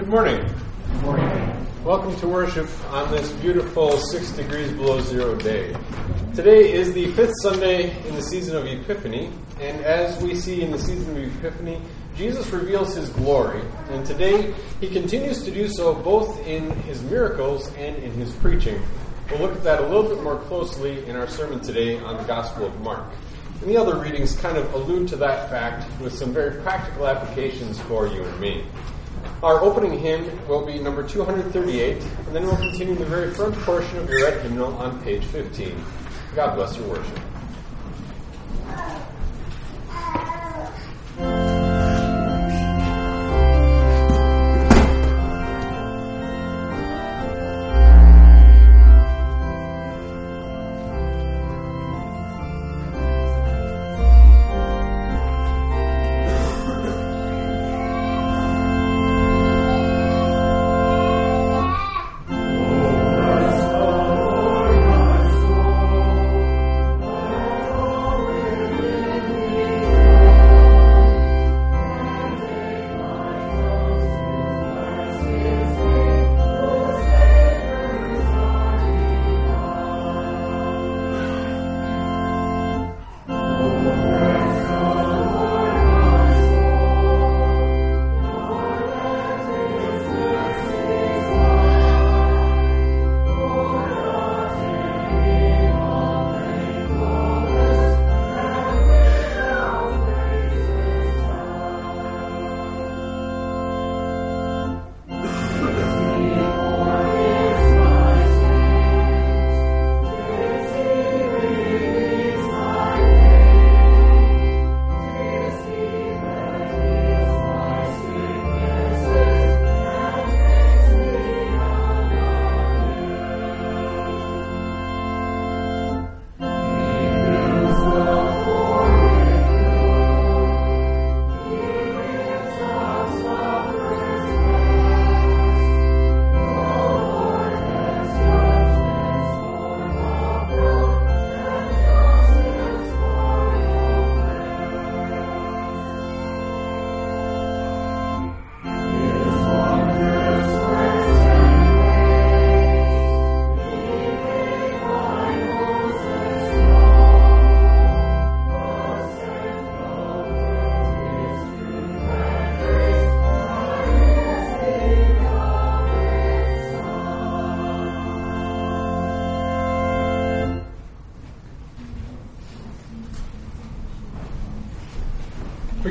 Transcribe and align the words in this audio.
Good 0.00 0.08
morning. 0.08 0.40
Good 0.92 1.02
morning. 1.02 1.66
Welcome 1.84 2.16
to 2.20 2.26
worship 2.26 2.70
on 2.90 3.10
this 3.10 3.30
beautiful 3.32 3.98
six 3.98 4.30
degrees 4.30 4.72
below 4.72 4.98
zero 5.02 5.34
day. 5.34 5.76
Today 6.34 6.72
is 6.72 6.94
the 6.94 7.12
fifth 7.12 7.34
Sunday 7.42 7.94
in 8.08 8.14
the 8.14 8.22
season 8.22 8.56
of 8.56 8.64
Epiphany, 8.64 9.30
and 9.60 9.84
as 9.84 10.18
we 10.22 10.34
see 10.34 10.62
in 10.62 10.70
the 10.70 10.78
season 10.78 11.14
of 11.14 11.36
Epiphany, 11.36 11.82
Jesus 12.16 12.48
reveals 12.48 12.94
his 12.94 13.10
glory, 13.10 13.60
and 13.90 14.06
today 14.06 14.54
he 14.80 14.88
continues 14.88 15.44
to 15.44 15.50
do 15.50 15.68
so 15.68 15.92
both 15.92 16.46
in 16.46 16.70
his 16.84 17.02
miracles 17.02 17.70
and 17.74 17.94
in 17.96 18.10
his 18.12 18.32
preaching. 18.36 18.80
We'll 19.30 19.40
look 19.40 19.52
at 19.52 19.64
that 19.64 19.82
a 19.82 19.86
little 19.86 20.08
bit 20.08 20.22
more 20.22 20.38
closely 20.38 21.06
in 21.06 21.14
our 21.14 21.28
sermon 21.28 21.60
today 21.60 21.98
on 21.98 22.16
the 22.16 22.24
Gospel 22.24 22.64
of 22.64 22.80
Mark. 22.80 23.04
And 23.60 23.68
the 23.68 23.76
other 23.76 23.98
readings 23.98 24.34
kind 24.34 24.56
of 24.56 24.72
allude 24.72 25.08
to 25.08 25.16
that 25.16 25.50
fact 25.50 25.84
with 26.00 26.14
some 26.14 26.32
very 26.32 26.58
practical 26.62 27.06
applications 27.06 27.78
for 27.82 28.06
you 28.06 28.24
and 28.24 28.40
me. 28.40 28.64
Our 29.42 29.58
opening 29.62 29.98
hymn 29.98 30.46
will 30.48 30.66
be 30.66 30.78
number 30.78 31.02
238, 31.02 32.02
and 32.02 32.36
then 32.36 32.44
we'll 32.44 32.56
continue 32.56 32.94
the 32.94 33.06
very 33.06 33.32
front 33.32 33.54
portion 33.60 33.96
of 33.96 34.06
your 34.10 34.24
red 34.24 34.42
hymnal 34.42 34.74
on 34.74 35.02
page 35.02 35.24
15. 35.24 35.82
God 36.34 36.56
bless 36.56 36.76
your 36.76 36.86
worship. 36.88 37.18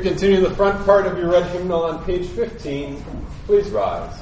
We 0.00 0.08
continue 0.08 0.40
the 0.40 0.54
front 0.54 0.82
part 0.86 1.06
of 1.06 1.18
your 1.18 1.30
red 1.30 1.44
hymnal 1.50 1.82
on 1.82 2.02
page 2.06 2.26
15. 2.28 3.04
Please 3.44 3.68
rise. 3.68 4.18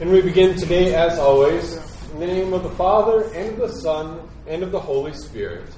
And 0.00 0.10
we 0.10 0.20
begin 0.20 0.56
today, 0.56 0.96
as 0.96 1.16
always, 1.20 1.76
in 2.10 2.18
the 2.18 2.26
name 2.26 2.52
of 2.52 2.64
the 2.64 2.70
Father, 2.70 3.32
and 3.34 3.50
of 3.50 3.70
the 3.70 3.80
Son, 3.82 4.28
and 4.48 4.64
of 4.64 4.72
the 4.72 4.80
Holy 4.80 5.12
Spirit. 5.12 5.68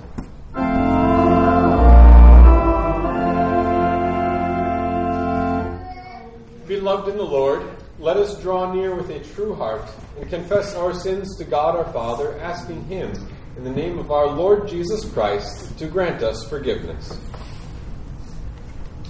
Beloved 6.67 7.09
in 7.11 7.19
the 7.19 7.23
Lord, 7.23 7.76
let 7.99 8.17
us 8.19 8.41
draw 8.43 8.73
near 8.73 8.95
with 8.95 9.11
a 9.11 9.21
true 9.35 9.55
heart 9.55 9.89
and 10.19 10.29
confess 10.29 10.75
our 10.75 10.93
sins 10.93 11.37
to 11.39 11.45
God 11.45 11.77
our 11.77 11.91
Father, 11.93 12.39
asking 12.41 12.85
Him, 12.85 13.13
in 13.57 13.65
the 13.65 13.71
name 13.71 13.99
of 13.99 14.11
our 14.11 14.27
Lord 14.27 14.69
Jesus 14.69 15.11
Christ, 15.13 15.79
to 15.79 15.87
grant 15.87 16.23
us 16.23 16.47
forgiveness. 16.49 17.19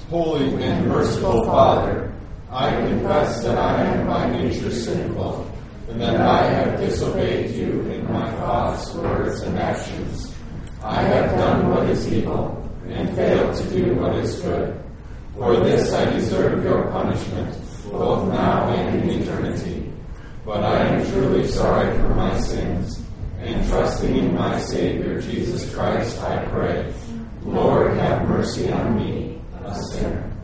Holy 0.08 0.62
and 0.62 0.86
merciful 0.86 1.44
Father, 1.44 2.14
I 2.48 2.70
confess 2.70 3.42
that 3.42 3.58
I 3.58 3.82
am 3.82 4.06
by 4.06 4.30
nature 4.30 4.70
sinful, 4.70 5.50
and 5.88 6.00
that 6.00 6.20
I 6.20 6.44
have 6.44 6.78
disobeyed 6.78 7.50
you 7.56 7.80
in 7.90 8.12
my 8.12 8.30
thoughts, 8.36 8.94
words, 8.94 9.40
and 9.40 9.58
actions. 9.58 10.32
I 10.80 11.02
have 11.02 11.32
done 11.32 11.70
what 11.70 11.90
is 11.90 12.12
evil, 12.12 12.70
and 12.86 13.12
failed 13.16 13.56
to 13.56 13.70
do 13.70 13.94
what 13.96 14.14
is 14.14 14.40
good. 14.42 14.80
For 15.34 15.56
this 15.56 15.92
I 15.92 16.04
deserve 16.04 16.62
your 16.62 16.88
punishment 16.92 17.65
both 17.98 18.28
now 18.32 18.68
and 18.68 19.02
in 19.02 19.22
eternity. 19.22 19.92
But 20.44 20.62
I 20.62 20.86
am 20.86 21.06
truly 21.10 21.46
sorry 21.46 21.96
for 21.98 22.14
my 22.14 22.38
sins, 22.40 23.00
and 23.40 23.66
trusting 23.68 24.16
in 24.16 24.34
my 24.34 24.58
Savior 24.60 25.20
Jesus 25.20 25.74
Christ, 25.74 26.20
I 26.22 26.44
pray, 26.46 26.92
Lord, 27.42 27.96
have 27.96 28.28
mercy 28.28 28.70
on 28.70 28.96
me, 28.96 29.40
a 29.64 29.74
sinner. 29.74 30.35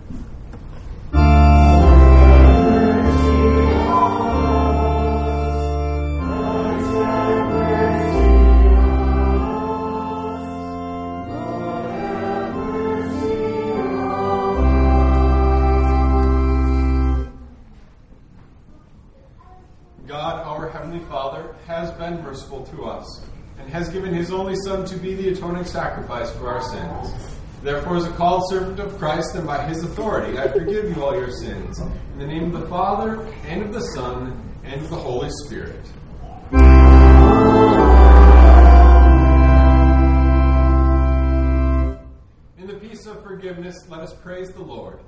Has 23.73 23.89
given 23.89 24.13
his 24.13 24.31
only 24.31 24.55
Son 24.57 24.85
to 24.85 24.97
be 24.99 25.15
the 25.15 25.31
atoning 25.31 25.65
sacrifice 25.65 26.31
for 26.33 26.49
our 26.49 26.63
sins. 26.63 27.39
Therefore, 27.63 27.97
as 27.97 28.05
a 28.05 28.11
called 28.11 28.43
servant 28.51 28.79
of 28.79 28.99
Christ 28.99 29.35
and 29.35 29.47
by 29.47 29.65
his 29.67 29.83
authority, 29.83 30.39
I 30.39 30.49
forgive 30.49 30.95
you 30.95 31.03
all 31.03 31.19
your 31.19 31.31
sins. 31.31 31.81
In 31.81 32.19
the 32.19 32.27
name 32.27 32.55
of 32.55 32.61
the 32.61 32.69
Father, 32.69 33.27
and 33.47 33.63
of 33.63 33.73
the 33.73 33.81
Son, 33.95 34.55
and 34.63 34.83
of 34.83 34.91
the 34.91 34.97
Holy 34.97 35.31
Spirit. 35.47 35.81
In 42.59 42.67
the 42.67 42.75
peace 42.75 43.07
of 43.07 43.23
forgiveness, 43.23 43.77
let 43.89 44.01
us 44.01 44.13
praise 44.13 44.51
the 44.51 44.61
Lord. 44.61 44.99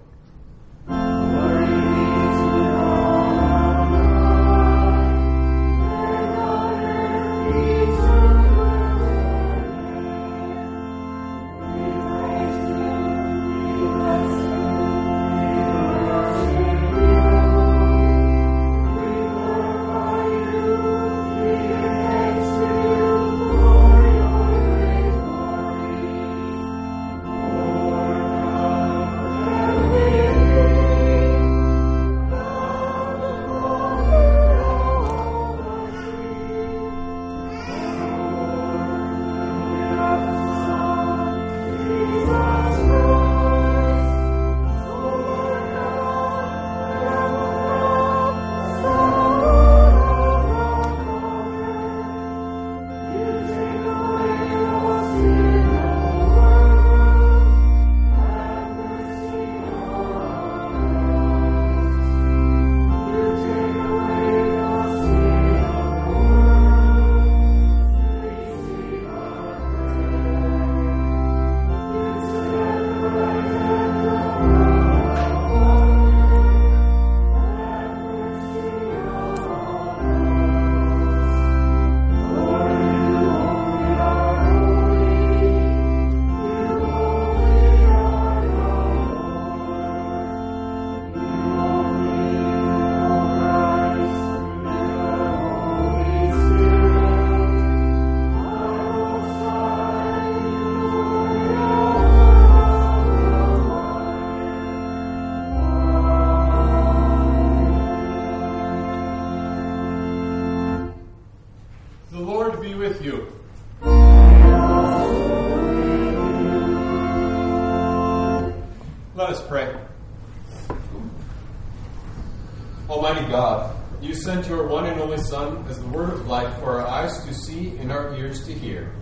Son 125.28 125.64
as 125.68 125.80
the 125.80 125.86
word 125.86 126.10
of 126.10 126.26
life 126.26 126.54
for 126.58 126.80
our 126.80 126.86
eyes 126.86 127.24
to 127.24 127.32
see 127.32 127.76
and 127.78 127.90
our 127.90 128.14
ears 128.14 128.46
to 128.46 128.52
hear. 128.52 128.92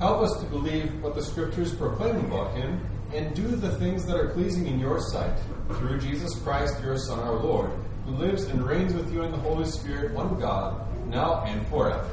Help 0.00 0.22
us 0.22 0.36
to 0.40 0.46
believe 0.46 1.00
what 1.02 1.14
the 1.14 1.22
Scriptures 1.22 1.74
proclaim 1.74 2.16
about 2.24 2.54
him 2.56 2.80
and 3.14 3.34
do 3.34 3.46
the 3.46 3.70
things 3.76 4.04
that 4.06 4.16
are 4.16 4.30
pleasing 4.30 4.66
in 4.66 4.80
your 4.80 5.00
sight. 5.00 5.38
Through 5.68 6.00
Jesus 6.00 6.34
Christ, 6.40 6.82
your 6.82 6.98
Son, 6.98 7.20
our 7.20 7.34
Lord, 7.34 7.70
who 8.04 8.12
lives 8.12 8.44
and 8.44 8.66
reigns 8.66 8.94
with 8.94 9.12
you 9.12 9.22
in 9.22 9.30
the 9.30 9.38
Holy 9.38 9.64
Spirit, 9.64 10.12
one 10.12 10.40
God, 10.40 10.80
now 11.08 11.44
and 11.44 11.66
forever. 11.68 12.08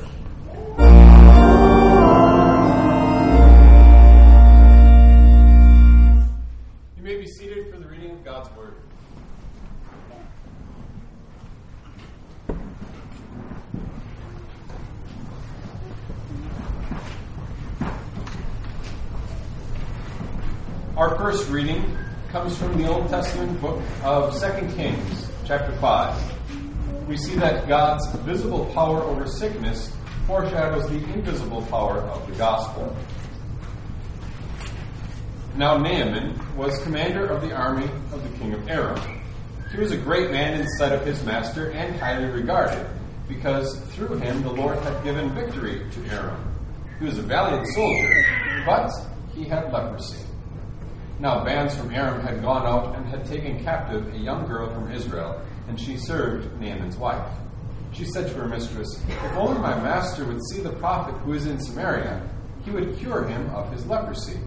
From 22.78 22.86
the 22.86 22.94
Old 22.94 23.10
Testament 23.10 23.60
book 23.60 23.82
of 24.04 24.40
2 24.40 24.76
Kings, 24.76 25.32
chapter 25.46 25.72
5. 25.78 27.08
We 27.08 27.18
see 27.18 27.34
that 27.38 27.68
God's 27.68 28.08
visible 28.18 28.66
power 28.66 29.02
over 29.02 29.26
sickness 29.26 29.92
foreshadows 30.28 30.88
the 30.88 30.98
invisible 31.12 31.64
power 31.64 32.02
of 32.02 32.30
the 32.30 32.36
gospel. 32.36 32.96
Now, 35.56 35.76
Naaman 35.78 36.40
was 36.56 36.78
commander 36.84 37.26
of 37.26 37.42
the 37.42 37.52
army 37.52 37.90
of 38.12 38.22
the 38.22 38.38
king 38.38 38.54
of 38.54 38.70
Aram. 38.70 39.24
He 39.72 39.80
was 39.80 39.92
a 39.92 39.98
great 39.98 40.30
man 40.30 40.62
in 40.62 40.68
sight 40.78 40.92
of 40.92 41.04
his 41.04 41.24
master 41.24 41.72
and 41.72 42.00
highly 42.00 42.26
regarded, 42.26 42.86
because 43.28 43.80
through 43.96 44.18
him 44.20 44.44
the 44.44 44.52
Lord 44.52 44.78
had 44.80 45.04
given 45.04 45.34
victory 45.34 45.82
to 45.94 46.14
Aram. 46.14 46.56
He 47.00 47.06
was 47.06 47.18
a 47.18 47.24
valiant 47.24 47.68
soldier, 47.70 48.24
but 48.68 48.92
he 49.34 49.46
had 49.46 49.74
leprosy. 49.74 50.27
Now 51.20 51.44
bands 51.44 51.76
from 51.76 51.92
Aram 51.94 52.22
had 52.22 52.42
gone 52.42 52.68
out 52.68 52.96
and 52.96 53.06
had 53.08 53.26
taken 53.26 53.64
captive 53.64 54.14
a 54.14 54.18
young 54.18 54.48
girl 54.48 54.70
from 54.70 54.92
Israel, 54.92 55.42
and 55.68 55.80
she 55.80 55.98
served 55.98 56.62
Naaman's 56.62 56.98
wife. 56.98 57.28
She 57.92 58.06
said 58.06 58.28
to 58.28 58.34
her 58.36 58.48
mistress, 58.48 59.02
If 59.08 59.34
only 59.34 59.60
my 59.60 59.76
master 59.82 60.26
would 60.26 60.46
see 60.52 60.62
the 60.62 60.74
prophet 60.74 61.16
who 61.22 61.34
is 61.34 61.48
in 61.48 61.60
Samaria, 61.60 62.22
he 62.64 62.70
would 62.70 62.98
cure 63.00 63.24
him 63.24 63.50
of 63.52 63.72
his 63.72 63.86
leprosy. 63.88 64.40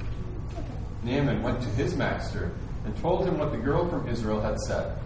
Naaman 1.02 1.42
went 1.42 1.60
to 1.62 1.68
his 1.70 1.96
master 1.96 2.52
and 2.84 2.96
told 2.98 3.26
him 3.26 3.38
what 3.38 3.50
the 3.50 3.58
girl 3.58 3.88
from 3.88 4.08
Israel 4.08 4.40
had 4.40 4.58
said. 4.60 4.96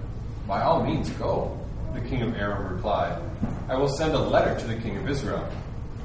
By 0.47 0.63
all 0.63 0.85
means, 0.85 1.09
go, 1.11 1.59
the 1.95 2.01
king 2.03 2.23
of 2.23 2.37
Aram 2.37 2.75
replied. 2.75 3.23
I 3.69 3.77
will 3.77 3.89
send 3.89 4.13
a 4.13 4.19
letter 4.19 4.59
to 4.61 4.67
the 4.67 4.77
king 4.81 4.99
of 4.99 5.09
Israel. 5.09 5.49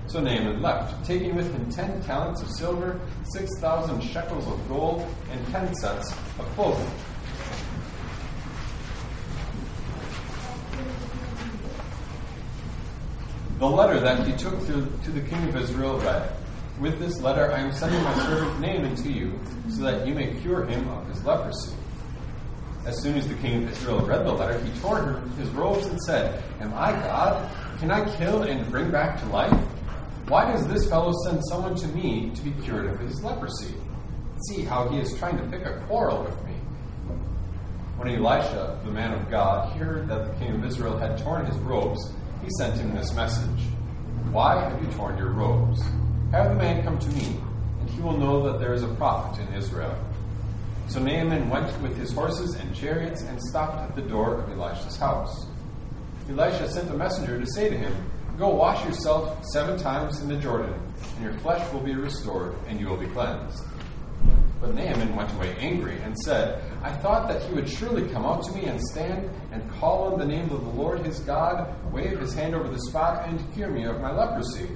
So 0.10 0.20
Naaman 0.20 0.60
left, 0.64 1.06
taking 1.06 1.36
with 1.36 1.54
him 1.54 1.70
ten 1.70 2.02
talents 2.02 2.42
of 2.42 2.50
silver, 2.50 3.00
six 3.32 3.48
thousand 3.60 4.02
shekels 4.02 4.48
of 4.48 4.68
gold, 4.68 5.08
and 5.32 5.48
ten 5.50 5.72
sets 5.76 6.12
of 6.12 6.46
clothing. 6.56 6.90
The 13.60 13.70
letter 13.70 14.00
that 14.00 14.25
he 14.25 14.34
took 14.34 14.60
to, 14.66 14.92
to 15.04 15.12
the 15.12 15.22
king 15.22 15.48
of 15.48 15.56
Israel 15.56 16.00
read, 16.00 16.32
With 16.80 16.98
this 16.98 17.22
letter 17.22 17.51
I 17.51 17.60
am 17.60 17.72
sending 17.72 18.01
my 18.01 18.16
servant 18.25 18.60
Naaman 18.60 18.96
to 18.96 19.12
you, 19.12 19.39
so 19.70 19.84
that 19.84 20.08
you 20.08 20.16
may 20.16 20.34
cure 20.42 20.66
him 20.66 20.89
of 20.89 21.08
his 21.08 21.24
leprosy. 21.24 21.75
As 22.88 23.00
soon 23.00 23.16
as 23.16 23.28
the 23.28 23.36
king 23.36 23.63
of 23.63 23.72
Israel 23.74 24.00
read 24.00 24.25
the 24.25 24.32
letter, 24.32 24.58
he 24.58 24.80
tore 24.80 25.22
his 25.38 25.50
robes 25.50 25.86
and 25.86 26.01
said, 26.01 26.44
Am 26.62 26.74
I 26.74 26.94
God? 26.94 27.51
Can 27.78 27.92
I 27.92 28.10
kill 28.18 28.42
and 28.42 28.68
bring 28.72 28.89
back 28.89 29.20
to 29.20 29.25
life? 29.28 29.54
Why 30.29 30.51
does 30.51 30.67
this 30.67 30.88
fellow 30.88 31.12
send 31.24 31.41
someone 31.50 31.74
to 31.74 31.88
me 31.88 32.29
to 32.36 32.41
be 32.43 32.51
cured 32.62 32.86
of 32.86 33.00
his 33.00 33.24
leprosy? 33.24 33.74
See 34.48 34.62
how 34.62 34.88
he 34.88 35.00
is 35.00 35.17
trying 35.17 35.38
to 35.38 35.43
pick 35.45 35.65
a 35.65 35.83
quarrel 35.88 36.24
with 36.24 36.45
me. 36.45 36.51
When 37.98 38.09
Elisha, 38.09 38.79
the 38.86 38.91
man 38.91 39.12
of 39.12 39.27
God, 39.31 39.75
heard 39.75 40.07
that 40.07 40.27
the 40.27 40.33
king 40.38 40.53
of 40.53 40.63
Israel 40.63 41.00
had 41.00 41.17
torn 41.17 41.48
his 41.48 41.57
robes, 41.57 42.13
he 42.43 42.50
sent 42.59 42.77
him 42.79 42.93
this 42.93 43.12
message 43.15 43.59
Why 44.29 44.62
have 44.62 44.79
you 44.79 44.91
torn 44.91 45.17
your 45.17 45.31
robes? 45.31 45.81
Have 46.31 46.50
the 46.50 46.55
man 46.55 46.83
come 46.83 47.00
to 47.00 47.09
me, 47.09 47.41
and 47.79 47.89
he 47.89 48.00
will 48.00 48.15
know 48.15 48.43
that 48.51 48.59
there 48.59 48.75
is 48.75 48.83
a 48.83 48.93
prophet 48.95 49.41
in 49.41 49.51
Israel. 49.55 49.98
So 50.89 51.00
Naaman 51.00 51.50
went 51.50 51.75
with 51.81 51.98
his 51.98 52.13
horses 52.13 52.53
and 52.53 52.75
chariots 52.75 53.24
and 53.24 53.41
stopped 53.41 53.89
at 53.89 53.95
the 53.95 54.03
door 54.03 54.36
of 54.36 54.50
Elisha's 54.51 54.95
house. 54.95 55.48
Elisha 56.29 56.69
sent 56.69 56.91
a 56.91 56.93
messenger 56.93 57.39
to 57.39 57.48
say 57.48 57.71
to 57.71 57.75
him, 57.75 57.95
Go 58.39 58.55
wash 58.55 58.86
yourself 58.86 59.43
seven 59.51 59.77
times 59.77 60.22
in 60.22 60.29
the 60.29 60.38
Jordan, 60.38 60.74
and 61.17 61.25
your 61.25 61.34
flesh 61.39 61.74
will 61.74 61.81
be 61.81 61.93
restored, 61.93 62.55
and 62.69 62.79
you 62.79 62.88
will 62.88 62.96
be 62.96 63.08
cleansed. 63.08 63.65
But 64.62 64.74
Naaman 64.74 65.13
went 65.13 65.34
away 65.34 65.58
angry 65.60 66.00
and 66.00 66.17
said, 66.19 66.63
I 66.81 66.89
thought 66.89 67.27
that 67.27 67.43
he 67.43 67.53
would 67.53 67.67
surely 67.67 68.08
come 68.08 68.25
out 68.25 68.43
to 68.43 68.53
me 68.53 68.63
and 68.63 68.81
stand 68.81 69.29
and 69.51 69.69
call 69.72 70.13
on 70.13 70.19
the 70.19 70.25
name 70.25 70.50
of 70.51 70.63
the 70.63 70.69
Lord 70.69 71.05
his 71.05 71.19
God, 71.19 71.67
wave 71.91 72.17
his 72.17 72.34
hand 72.34 72.55
over 72.55 72.69
the 72.69 72.79
spot, 72.79 73.27
and 73.27 73.53
cure 73.53 73.72
me 73.72 73.84
of 73.84 74.00
my 74.00 74.12
leprosy. 74.13 74.69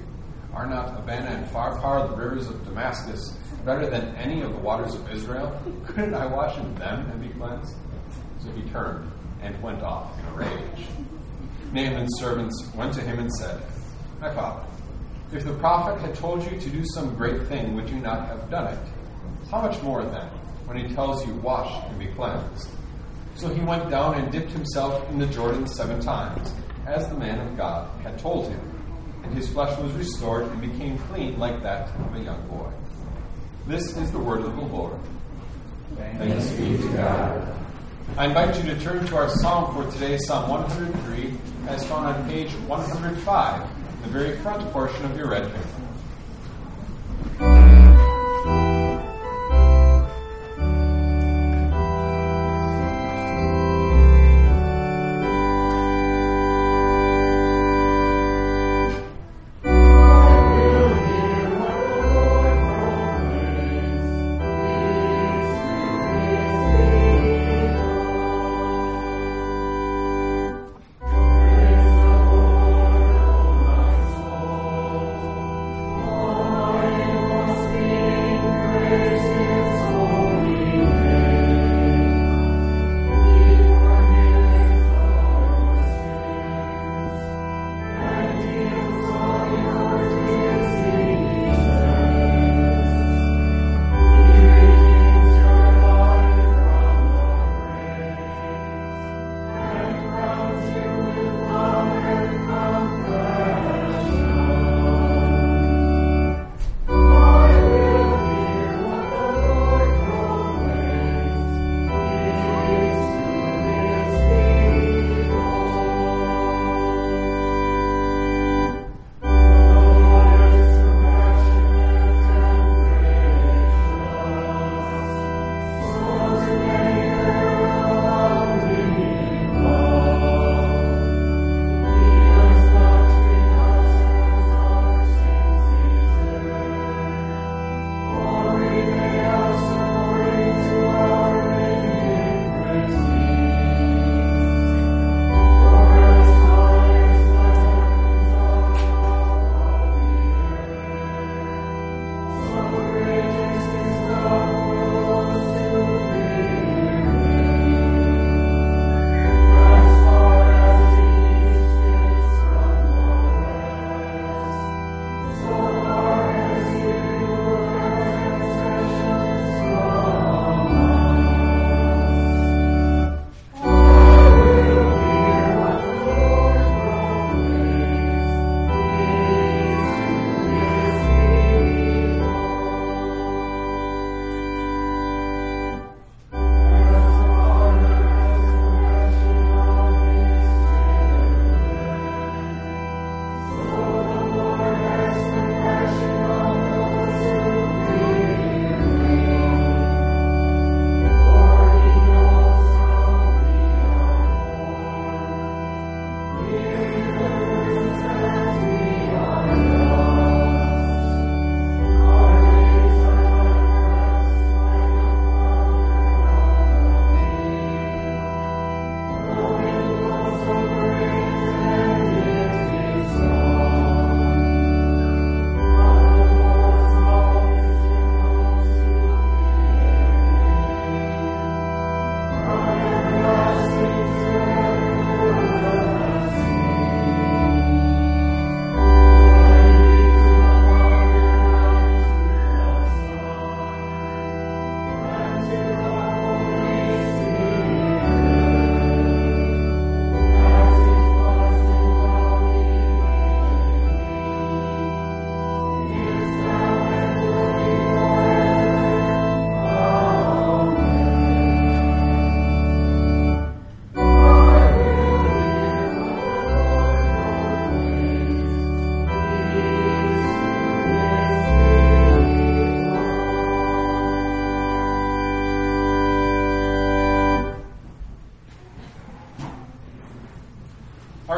Are 0.52 0.66
not 0.66 0.98
Abana 0.98 1.30
and 1.30 1.46
Pharpar, 1.48 2.10
the 2.10 2.16
rivers 2.16 2.48
of 2.48 2.62
Damascus, 2.66 3.34
better 3.64 3.88
than 3.88 4.14
any 4.16 4.42
of 4.42 4.52
the 4.52 4.58
waters 4.58 4.94
of 4.94 5.10
Israel? 5.10 5.58
Couldn't 5.86 6.12
I 6.12 6.26
wash 6.26 6.58
in 6.58 6.74
them 6.74 7.10
and 7.10 7.18
be 7.18 7.28
cleansed? 7.28 7.74
So 8.40 8.50
he 8.50 8.62
turned 8.68 9.10
and 9.40 9.60
went 9.62 9.82
off 9.82 10.18
in 10.18 10.26
a 10.26 10.32
rage. 10.32 10.86
Naaman's 11.74 12.20
servants 12.20 12.70
went 12.76 12.94
to 12.94 13.00
him 13.00 13.18
and 13.18 13.32
said, 13.34 13.60
My 14.20 14.32
father, 14.32 14.64
if 15.32 15.44
the 15.44 15.54
prophet 15.54 16.00
had 16.00 16.14
told 16.14 16.48
you 16.48 16.58
to 16.60 16.70
do 16.70 16.84
some 16.94 17.16
great 17.16 17.48
thing, 17.48 17.74
would 17.74 17.90
you 17.90 17.96
not 17.96 18.28
have 18.28 18.48
done 18.48 18.72
it? 18.72 18.78
How 19.50 19.60
much 19.60 19.82
more 19.82 20.04
then, 20.04 20.28
when 20.66 20.76
he 20.76 20.94
tells 20.94 21.26
you, 21.26 21.34
Wash 21.34 21.84
and 21.88 21.98
be 21.98 22.06
cleansed? 22.06 22.68
So 23.34 23.52
he 23.52 23.60
went 23.62 23.90
down 23.90 24.14
and 24.14 24.30
dipped 24.30 24.52
himself 24.52 25.08
in 25.10 25.18
the 25.18 25.26
Jordan 25.26 25.66
seven 25.66 26.00
times, 26.00 26.52
as 26.86 27.08
the 27.08 27.16
man 27.16 27.40
of 27.40 27.56
God 27.56 27.90
had 28.02 28.20
told 28.20 28.48
him, 28.48 28.60
and 29.24 29.34
his 29.34 29.48
flesh 29.48 29.76
was 29.80 29.90
restored 29.94 30.44
and 30.46 30.60
became 30.60 30.96
clean 31.10 31.36
like 31.40 31.60
that 31.64 31.88
of 31.88 32.14
a 32.14 32.20
young 32.20 32.46
boy. 32.46 32.70
This 33.66 33.96
is 33.96 34.12
the 34.12 34.20
word 34.20 34.42
of 34.42 34.54
the 34.54 34.62
Lord. 34.62 34.96
Thanks 35.96 36.50
be 36.52 36.76
to 36.76 36.88
God. 36.96 37.56
I 38.16 38.26
invite 38.26 38.56
you 38.62 38.74
to 38.74 38.80
turn 38.80 39.04
to 39.06 39.16
our 39.16 39.28
psalm 39.28 39.74
for 39.74 39.90
today, 39.90 40.18
Psalm 40.18 40.48
103, 40.48 41.53
as 41.68 41.84
found 41.86 42.06
on 42.06 42.28
page 42.28 42.52
105, 42.66 43.68
the 44.02 44.08
very 44.08 44.36
front 44.38 44.70
portion 44.72 45.04
of 45.04 45.16
your 45.16 45.28
red 45.28 45.44
paper. 45.52 45.83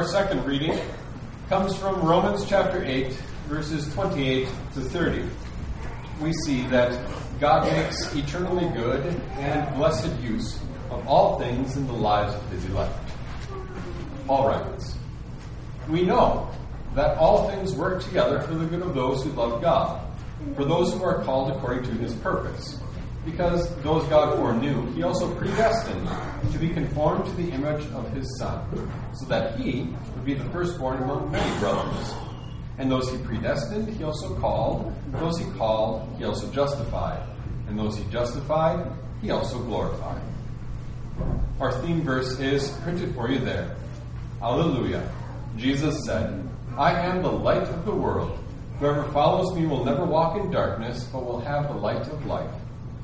Our 0.07 0.13
second 0.13 0.45
reading 0.45 0.79
comes 1.49 1.77
from 1.77 2.01
Romans 2.01 2.45
chapter 2.49 2.81
8, 2.85 3.13
verses 3.49 3.93
28 3.93 4.47
to 4.75 4.81
30. 4.81 5.29
We 6.21 6.33
see 6.45 6.65
that 6.69 6.97
God 7.41 7.67
makes 7.73 8.15
eternally 8.15 8.69
good 8.69 9.05
and 9.33 9.75
blessed 9.75 10.17
use 10.21 10.61
of 10.93 11.09
all 11.09 11.41
things 11.41 11.77
in 11.77 11.89
the 11.89 11.93
lives 11.93 12.33
of 12.37 12.51
his 12.51 12.65
elect. 12.67 12.97
Paul 14.29 14.47
writes, 14.47 14.95
We 15.89 16.03
know 16.03 16.53
that 16.95 17.19
all 17.19 17.51
things 17.51 17.75
work 17.75 18.01
together 18.01 18.39
for 18.43 18.55
the 18.55 18.67
good 18.67 18.83
of 18.83 18.95
those 18.95 19.25
who 19.25 19.31
love 19.31 19.61
God, 19.61 20.01
for 20.55 20.65
those 20.65 20.95
who 20.95 21.03
are 21.03 21.25
called 21.25 21.51
according 21.51 21.83
to 21.83 21.91
his 21.97 22.15
purpose. 22.15 22.79
Because 23.27 23.77
those 23.83 24.07
God 24.09 24.39
foreknew, 24.39 24.87
he 24.93 25.03
also 25.03 25.35
predestined 25.35 26.09
to 26.53 26.59
be 26.59 26.71
conformed 26.71 27.27
to 27.27 27.33
the 27.33 27.51
image 27.51 27.85
of 27.93 28.11
his 28.13 28.39
Son, 28.39 28.65
so 29.13 29.27
that 29.27 29.59
he 29.59 29.89
would 30.15 30.25
be 30.25 30.35
the 30.35 30.49
firstborn 30.51 31.03
among 31.03 31.31
many 31.31 31.59
brothers. 31.59 32.15
And 32.79 32.91
those 32.91 33.11
he 33.11 33.19
predestined, 33.19 33.89
he 33.89 34.05
also 34.05 34.35
called. 34.39 34.95
Those 35.13 35.39
he 35.39 35.45
called, 35.59 36.09
he 36.17 36.25
also 36.25 36.51
justified. 36.53 37.21
And 37.69 37.79
those 37.79 37.99
he 37.99 38.05
justified, 38.11 38.91
he 39.21 39.31
also 39.31 39.59
glorified. 39.59 40.23
Our 41.61 41.73
theme 41.83 42.03
verse 42.03 42.39
is 42.39 42.71
printed 42.83 43.15
for 43.15 43.31
you 43.31 43.41
there. 43.41 43.77
Alleluia. 44.41 45.11
Jesus 45.57 46.05
said, 46.05 46.49
I 46.77 46.93
am 46.93 47.23
the 47.23 47.33
light 47.33 47.63
of 47.63 47.85
the 47.87 47.95
world. 47.95 48.39
Whoever 48.79 49.05
follows 49.11 49.57
me 49.57 49.67
will 49.67 49.85
never 49.85 50.05
walk 50.05 50.39
in 50.39 50.51
darkness, 50.51 51.05
but 51.05 51.25
will 51.25 51.41
have 51.41 51.69
the 51.69 51.75
light 51.75 52.07
of 52.09 52.27
life. 52.27 52.51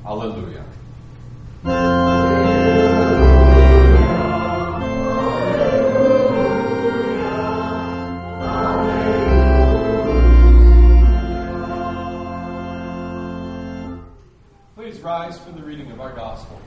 Alleluia. 0.05 0.65
Please 14.75 14.99
rise 14.99 15.39
for 15.39 15.51
the 15.51 15.63
reading 15.63 15.89
of 15.91 16.01
our 16.01 16.11
gospel. 16.11 16.59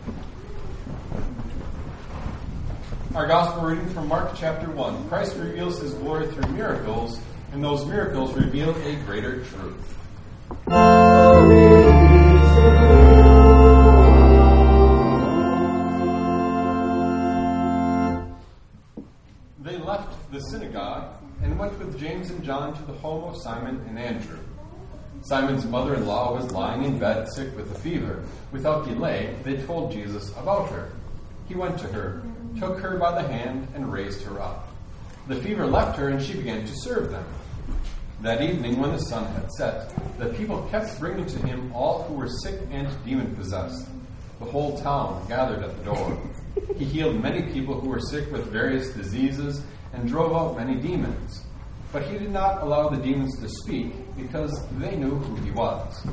Our 3.14 3.26
gospel 3.26 3.64
reading 3.64 3.88
from 3.90 4.08
Mark 4.08 4.30
chapter 4.34 4.70
1. 4.70 5.08
Christ 5.08 5.36
reveals 5.36 5.78
his 5.80 5.92
glory 5.94 6.26
through 6.28 6.50
miracles, 6.52 7.20
and 7.52 7.62
those 7.62 7.84
miracles 7.84 8.32
reveal 8.34 8.70
a 8.70 8.96
greater 9.04 9.44
truth. 9.44 9.92
James 22.06 22.30
and 22.30 22.44
John 22.44 22.72
to 22.72 22.82
the 22.84 22.92
home 22.98 23.24
of 23.24 23.42
Simon 23.42 23.84
and 23.88 23.98
Andrew. 23.98 24.38
Simon's 25.22 25.64
mother 25.64 25.96
in 25.96 26.06
law 26.06 26.36
was 26.36 26.52
lying 26.52 26.84
in 26.84 27.00
bed 27.00 27.28
sick 27.32 27.56
with 27.56 27.68
a 27.72 27.78
fever. 27.80 28.22
Without 28.52 28.86
delay, 28.86 29.34
they 29.42 29.56
told 29.56 29.90
Jesus 29.90 30.30
about 30.36 30.70
her. 30.70 30.92
He 31.48 31.56
went 31.56 31.76
to 31.80 31.88
her, 31.88 32.22
took 32.60 32.78
her 32.78 32.96
by 32.96 33.20
the 33.20 33.26
hand, 33.26 33.66
and 33.74 33.92
raised 33.92 34.22
her 34.22 34.40
up. 34.40 34.68
The 35.26 35.34
fever 35.34 35.66
left 35.66 35.98
her, 35.98 36.10
and 36.10 36.22
she 36.22 36.34
began 36.34 36.64
to 36.64 36.76
serve 36.76 37.10
them. 37.10 37.24
That 38.20 38.40
evening, 38.40 38.78
when 38.78 38.92
the 38.92 39.00
sun 39.00 39.26
had 39.32 39.50
set, 39.54 39.92
the 40.16 40.26
people 40.26 40.62
kept 40.70 41.00
bringing 41.00 41.26
to 41.26 41.38
him 41.44 41.72
all 41.74 42.04
who 42.04 42.14
were 42.14 42.28
sick 42.28 42.60
and 42.70 42.86
demon 43.04 43.34
possessed. 43.34 43.88
The 44.38 44.44
whole 44.44 44.78
town 44.80 45.26
gathered 45.26 45.64
at 45.64 45.76
the 45.76 45.84
door. 45.84 46.16
He 46.76 46.84
healed 46.84 47.20
many 47.20 47.52
people 47.52 47.80
who 47.80 47.88
were 47.88 48.00
sick 48.00 48.30
with 48.30 48.46
various 48.52 48.90
diseases 48.90 49.64
and 49.92 50.08
drove 50.08 50.36
out 50.36 50.56
many 50.56 50.80
demons. 50.80 51.42
But 51.92 52.02
he 52.02 52.18
did 52.18 52.30
not 52.30 52.62
allow 52.62 52.88
the 52.88 52.96
demons 52.96 53.38
to 53.40 53.48
speak 53.48 53.92
because 54.16 54.52
they 54.78 54.96
knew 54.96 55.14
who 55.14 55.36
he 55.36 55.50
was. 55.50 56.06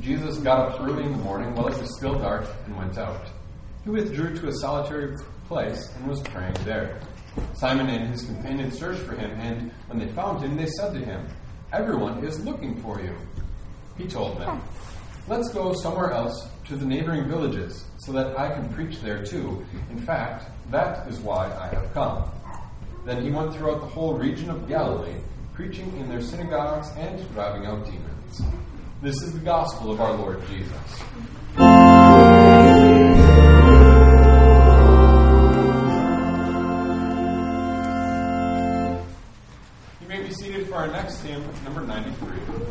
Jesus 0.00 0.38
got 0.38 0.70
up 0.70 0.80
early 0.80 1.04
in 1.04 1.12
the 1.12 1.18
morning 1.18 1.54
while 1.54 1.68
it 1.68 1.78
was 1.78 1.96
still 1.96 2.18
dark 2.18 2.46
and 2.66 2.76
went 2.76 2.96
out. 2.98 3.26
He 3.84 3.90
withdrew 3.90 4.36
to 4.36 4.48
a 4.48 4.52
solitary 4.54 5.16
place 5.46 5.90
and 5.96 6.06
was 6.06 6.20
praying 6.22 6.54
there. 6.64 7.00
Simon 7.54 7.88
and 7.88 8.10
his 8.10 8.24
companions 8.24 8.78
searched 8.78 9.02
for 9.02 9.14
him, 9.14 9.30
and 9.40 9.70
when 9.86 9.98
they 9.98 10.08
found 10.12 10.42
him, 10.42 10.56
they 10.56 10.66
said 10.66 10.92
to 10.94 11.00
him, 11.00 11.26
Everyone 11.72 12.24
is 12.24 12.44
looking 12.44 12.80
for 12.82 13.00
you. 13.00 13.14
He 13.96 14.06
told 14.06 14.40
them, 14.40 14.60
Let's 15.28 15.52
go 15.52 15.72
somewhere 15.74 16.12
else 16.12 16.48
to 16.66 16.76
the 16.76 16.86
neighboring 16.86 17.28
villages, 17.28 17.84
so 17.98 18.12
that 18.12 18.38
I 18.38 18.52
can 18.52 18.72
preach 18.72 19.00
there 19.00 19.24
too. 19.24 19.64
In 19.90 19.98
fact, 19.98 20.46
that 20.70 21.06
is 21.08 21.18
why 21.20 21.46
I 21.54 21.68
have 21.74 21.92
come. 21.92 22.30
Then 23.04 23.22
he 23.22 23.30
went 23.30 23.54
throughout 23.54 23.80
the 23.80 23.86
whole 23.86 24.14
region 24.14 24.50
of 24.50 24.68
Galilee, 24.68 25.20
preaching 25.54 25.96
in 25.98 26.08
their 26.08 26.20
synagogues 26.20 26.88
and 26.96 27.32
driving 27.32 27.66
out 27.66 27.86
demons. 27.86 28.42
This 29.00 29.22
is 29.22 29.32
the 29.32 29.38
gospel 29.38 29.90
of 29.90 30.00
our 30.00 30.12
Lord 30.12 30.46
Jesus. 30.48 30.70
You 40.00 40.08
may 40.08 40.22
be 40.22 40.34
seated 40.34 40.68
for 40.68 40.74
our 40.74 40.88
next 40.88 41.22
hymn, 41.22 41.42
number 41.64 41.80
93. 41.80 42.69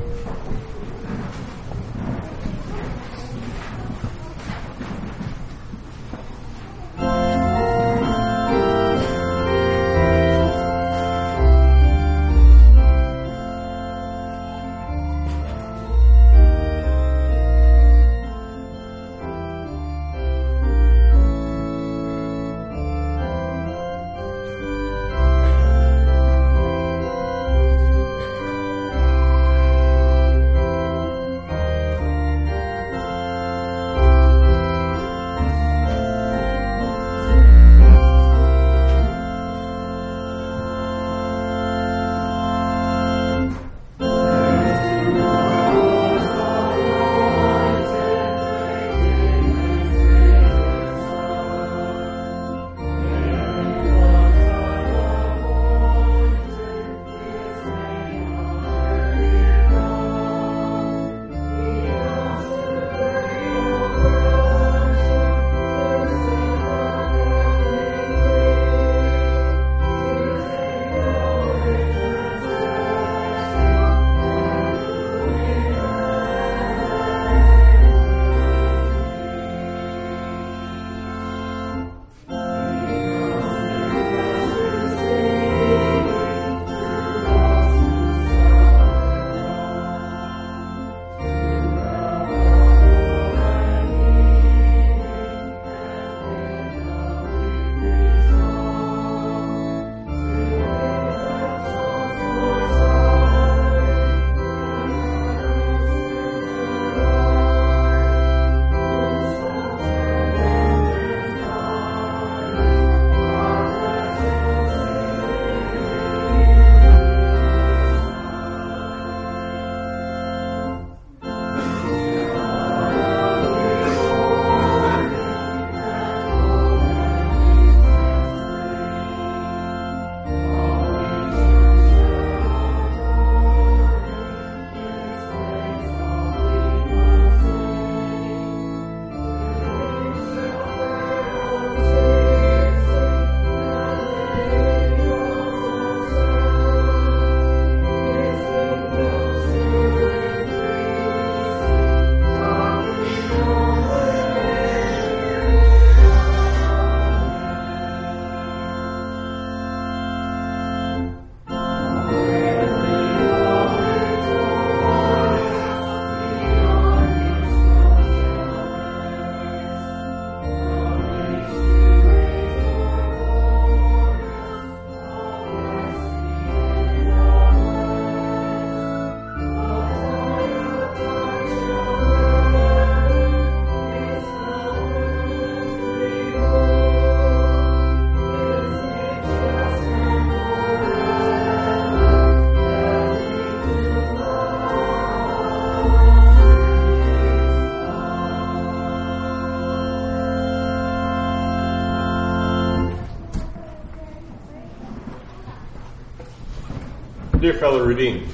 Dear 207.39 207.53
fellow 207.53 207.85
redeemed, 207.85 208.27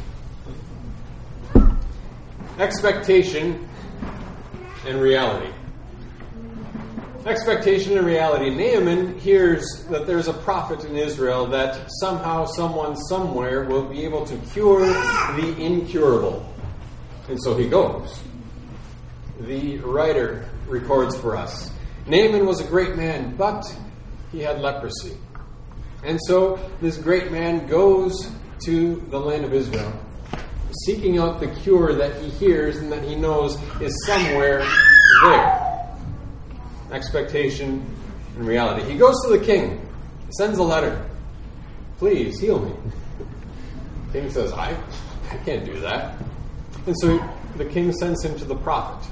expectation 2.57 3.69
and 4.87 4.99
reality. 4.99 5.51
Expectation 7.27 7.99
and 7.99 8.07
reality. 8.07 8.49
Naaman 8.49 9.19
hears 9.19 9.85
that 9.91 10.07
there's 10.07 10.27
a 10.27 10.33
prophet 10.33 10.85
in 10.85 10.97
Israel 10.97 11.45
that 11.47 11.87
somehow, 11.99 12.45
someone, 12.45 12.97
somewhere 12.97 13.65
will 13.65 13.85
be 13.85 14.03
able 14.05 14.25
to 14.25 14.37
cure 14.53 14.87
the 14.87 15.55
incurable. 15.59 16.51
And 17.29 17.37
so 17.43 17.55
he 17.55 17.69
goes. 17.69 18.23
The 19.41 19.77
writer 19.79 20.49
records 20.67 21.15
for 21.15 21.35
us 21.35 21.69
Naaman 22.07 22.47
was 22.47 22.59
a 22.59 22.63
great 22.63 22.95
man, 22.95 23.35
but 23.35 23.65
he 24.31 24.39
had 24.39 24.61
leprosy. 24.61 25.15
And 26.03 26.19
so 26.25 26.59
this 26.81 26.97
great 26.97 27.31
man 27.31 27.67
goes 27.67 28.31
to 28.63 28.95
the 29.09 29.19
land 29.19 29.45
of 29.45 29.53
Israel, 29.53 29.91
seeking 30.85 31.17
out 31.17 31.39
the 31.39 31.47
cure 31.47 31.93
that 31.93 32.21
he 32.21 32.29
hears 32.29 32.77
and 32.77 32.91
that 32.91 33.03
he 33.03 33.15
knows 33.15 33.57
is 33.81 33.93
somewhere 34.05 34.65
there. 35.23 35.87
Expectation 36.91 37.85
and 38.35 38.47
reality. 38.47 38.89
He 38.89 38.97
goes 38.97 39.15
to 39.23 39.37
the 39.37 39.43
king, 39.43 39.81
sends 40.37 40.57
a 40.57 40.63
letter. 40.63 41.05
Please 41.97 42.39
heal 42.39 42.59
me. 42.59 42.73
The 44.07 44.19
king 44.19 44.31
says, 44.31 44.51
I, 44.53 44.77
I 45.31 45.37
can't 45.37 45.65
do 45.65 45.79
that. 45.79 46.17
And 46.85 46.95
so 46.99 47.23
the 47.57 47.65
king 47.65 47.91
sends 47.93 48.23
him 48.23 48.37
to 48.39 48.45
the 48.45 48.55
prophet. 48.55 49.09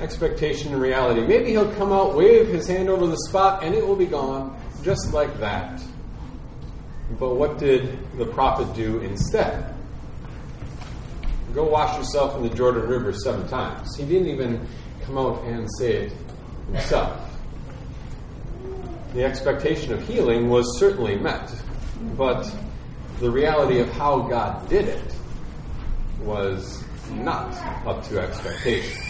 Expectation 0.00 0.72
and 0.72 0.82
reality. 0.82 1.26
Maybe 1.26 1.50
he'll 1.50 1.72
come 1.74 1.92
out, 1.92 2.14
wave 2.14 2.48
his 2.48 2.66
hand 2.66 2.88
over 2.88 3.06
the 3.06 3.16
spot, 3.28 3.62
and 3.62 3.74
it 3.74 3.86
will 3.86 3.96
be 3.96 4.06
gone 4.06 4.58
just 4.82 5.12
like 5.12 5.38
that. 5.40 5.80
But 7.18 7.34
what 7.36 7.58
did 7.58 7.98
the 8.18 8.26
prophet 8.26 8.74
do 8.74 9.00
instead? 9.00 9.74
Go 11.54 11.64
wash 11.64 11.96
yourself 11.96 12.36
in 12.36 12.42
the 12.42 12.54
Jordan 12.54 12.88
River 12.88 13.12
seven 13.12 13.46
times. 13.48 13.96
He 13.96 14.04
didn't 14.04 14.28
even 14.28 14.66
come 15.04 15.18
out 15.18 15.42
and 15.44 15.68
say 15.78 16.06
it 16.06 16.12
himself. 16.66 17.20
The 19.12 19.24
expectation 19.24 19.92
of 19.92 20.06
healing 20.08 20.48
was 20.48 20.78
certainly 20.80 21.16
met, 21.16 21.54
but 22.16 22.52
the 23.20 23.30
reality 23.30 23.78
of 23.78 23.88
how 23.90 24.20
God 24.20 24.68
did 24.68 24.88
it 24.88 25.14
was 26.20 26.82
not 27.12 27.54
up 27.86 28.02
to 28.08 28.18
expectation. 28.20 29.00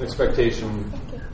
Expectation 0.00 0.92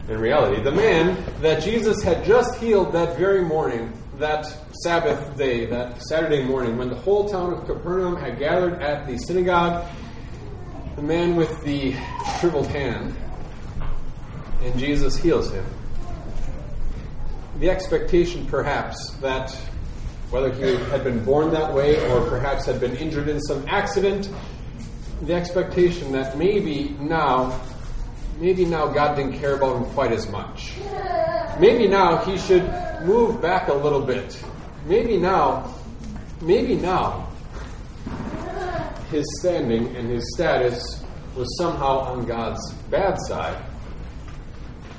and 0.08 0.20
reality. 0.20 0.62
The 0.62 0.70
man 0.70 1.16
that 1.40 1.62
Jesus 1.62 2.02
had 2.02 2.24
just 2.24 2.56
healed 2.58 2.92
that 2.92 3.18
very 3.18 3.42
morning 3.42 3.92
that 4.18 4.52
Sabbath 4.82 5.36
day, 5.36 5.66
that 5.66 6.02
Saturday 6.02 6.42
morning, 6.42 6.78
when 6.78 6.88
the 6.88 6.96
whole 6.96 7.28
town 7.28 7.52
of 7.52 7.66
Capernaum 7.66 8.16
had 8.16 8.38
gathered 8.38 8.80
at 8.82 9.06
the 9.06 9.18
synagogue, 9.18 9.86
the 10.96 11.02
man 11.02 11.36
with 11.36 11.62
the 11.62 11.94
shriveled 12.38 12.66
hand, 12.68 13.14
and 14.62 14.78
Jesus 14.78 15.16
heals 15.16 15.50
him. 15.52 15.64
The 17.58 17.70
expectation, 17.70 18.46
perhaps, 18.46 19.10
that 19.20 19.50
whether 20.30 20.52
he 20.52 20.76
had 20.90 21.04
been 21.04 21.22
born 21.24 21.52
that 21.52 21.72
way 21.72 21.98
or 22.10 22.26
perhaps 22.28 22.64
had 22.66 22.80
been 22.80 22.96
injured 22.96 23.28
in 23.28 23.40
some 23.40 23.64
accident, 23.68 24.30
the 25.22 25.34
expectation 25.34 26.12
that 26.12 26.36
maybe 26.36 26.96
now, 27.00 27.60
maybe 28.38 28.64
now 28.64 28.86
God 28.88 29.14
didn't 29.14 29.38
care 29.38 29.54
about 29.54 29.76
him 29.76 29.84
quite 29.92 30.12
as 30.12 30.28
much. 30.28 30.72
Maybe 31.60 31.86
now 31.86 32.18
he 32.24 32.36
should 32.36 32.62
move 33.06 33.40
back 33.40 33.68
a 33.68 33.74
little 33.74 34.00
bit. 34.00 34.42
Maybe 34.84 35.16
now, 35.16 35.72
maybe 36.40 36.74
now, 36.74 37.28
his 39.10 39.24
standing 39.38 39.94
and 39.96 40.10
his 40.10 40.24
status 40.34 41.04
was 41.36 41.46
somehow 41.58 42.00
on 42.00 42.26
God's 42.26 42.72
bad 42.90 43.16
side. 43.28 43.62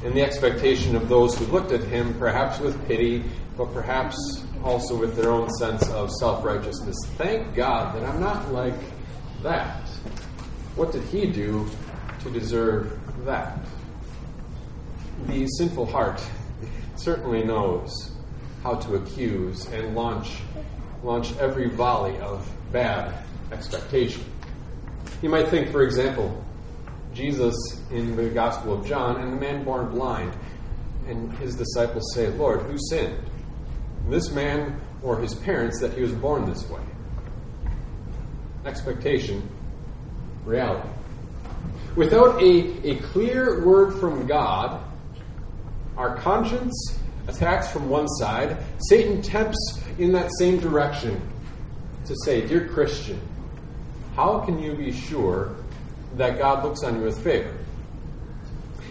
And 0.04 0.14
the 0.14 0.22
expectation 0.22 0.96
of 0.96 1.10
those 1.10 1.38
who 1.38 1.46
looked 1.46 1.72
at 1.72 1.84
him, 1.84 2.14
perhaps 2.18 2.60
with 2.60 2.88
pity, 2.88 3.24
but 3.58 3.74
perhaps 3.74 4.46
also 4.64 4.96
with 4.96 5.16
their 5.16 5.32
own 5.32 5.50
sense 5.56 5.90
of 5.90 6.12
self 6.20 6.46
righteousness. 6.46 6.96
Thank 7.18 7.56
God 7.56 7.96
that 7.96 8.04
I'm 8.04 8.22
not 8.22 8.52
like 8.54 8.80
that. 9.44 9.88
What 10.76 10.92
did 10.92 11.04
he 11.04 11.26
do 11.26 11.68
to 12.22 12.30
deserve 12.30 12.98
that? 13.26 13.60
The 15.26 15.48
sinful 15.58 15.88
heart 15.88 16.22
certainly 17.00 17.44
knows 17.44 18.12
how 18.64 18.76
to 18.76 18.96
accuse 18.96 19.66
and 19.68 19.96
launch, 19.96 20.38
launch 21.04 21.36
every 21.38 21.70
volley 21.70 22.18
of 22.20 22.50
bad 22.72 23.14
expectation. 23.52 24.24
You 25.22 25.30
might 25.30 25.48
think, 25.48 25.72
for 25.72 25.84
example, 25.84 26.44
Jesus 27.14 27.56
in 27.92 28.16
the 28.16 28.30
Gospel 28.30 28.74
of 28.74 28.86
John 28.86 29.22
and 29.22 29.34
the 29.34 29.38
man 29.38 29.64
born 29.64 29.90
blind, 29.90 30.34
and 31.08 31.32
his 31.40 31.56
disciples 31.56 32.14
say, 32.14 32.28
Lord, 32.30 32.62
who 32.62 32.78
sinned? 32.90 33.18
This 34.10 34.32
man 34.32 34.80
or 35.02 35.20
his 35.20 35.34
parents 35.34 35.80
that 35.82 35.94
he 35.94 36.02
was 36.02 36.12
born 36.12 36.46
this 36.46 36.68
way? 36.70 36.82
Expectation, 38.66 39.48
reality. 40.46 40.90
Without 41.96 42.42
a, 42.42 42.90
a 42.90 42.96
clear 42.98 43.66
word 43.66 44.00
from 44.00 44.28
God, 44.28 44.84
our 45.98 46.16
conscience 46.18 47.00
attacks 47.28 47.70
from 47.70 47.90
one 47.90 48.08
side, 48.08 48.58
Satan 48.90 49.22
tempts 49.22 49.82
in 49.98 50.12
that 50.14 50.32
same 50.38 50.60
direction 50.60 51.22
to 52.06 52.16
say, 52.24 52.48
Dear 52.48 52.68
Christian, 52.70 53.20
how 54.16 54.40
can 54.40 54.60
you 54.60 54.76
be 54.76 54.92
sure 54.92 55.56
that 56.16 56.38
God 56.38 56.64
looks 56.64 56.84
on 56.84 56.96
you 56.96 57.02
with 57.02 57.22
favor? 57.24 57.54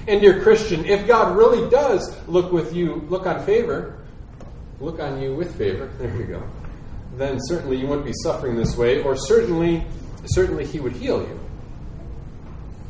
And 0.09 0.21
dear 0.21 0.40
Christian, 0.40 0.85
if 0.85 1.07
God 1.07 1.37
really 1.37 1.69
does 1.69 2.16
look 2.29 2.53
with 2.53 2.75
you, 2.75 3.07
look 3.09 3.27
on 3.27 3.45
favor, 3.45 3.99
look 4.81 5.01
on 5.01 5.21
you 5.21 5.35
with 5.35 5.57
favor, 5.57 5.87
there 5.99 6.14
you 6.14 6.25
go, 6.25 6.42
then 7.16 7.38
certainly 7.40 7.77
you 7.77 7.87
wouldn't 7.87 8.07
be 8.07 8.12
suffering 8.23 8.57
this 8.57 8.77
way, 8.77 9.03
or 9.03 9.16
certainly, 9.16 9.85
certainly 10.27 10.66
He 10.66 10.79
would 10.79 10.92
heal 10.92 11.23
you. 11.23 11.40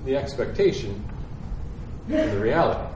The 0.05 0.17
expectation 0.17 1.03
the 2.09 2.39
reality 2.39 2.96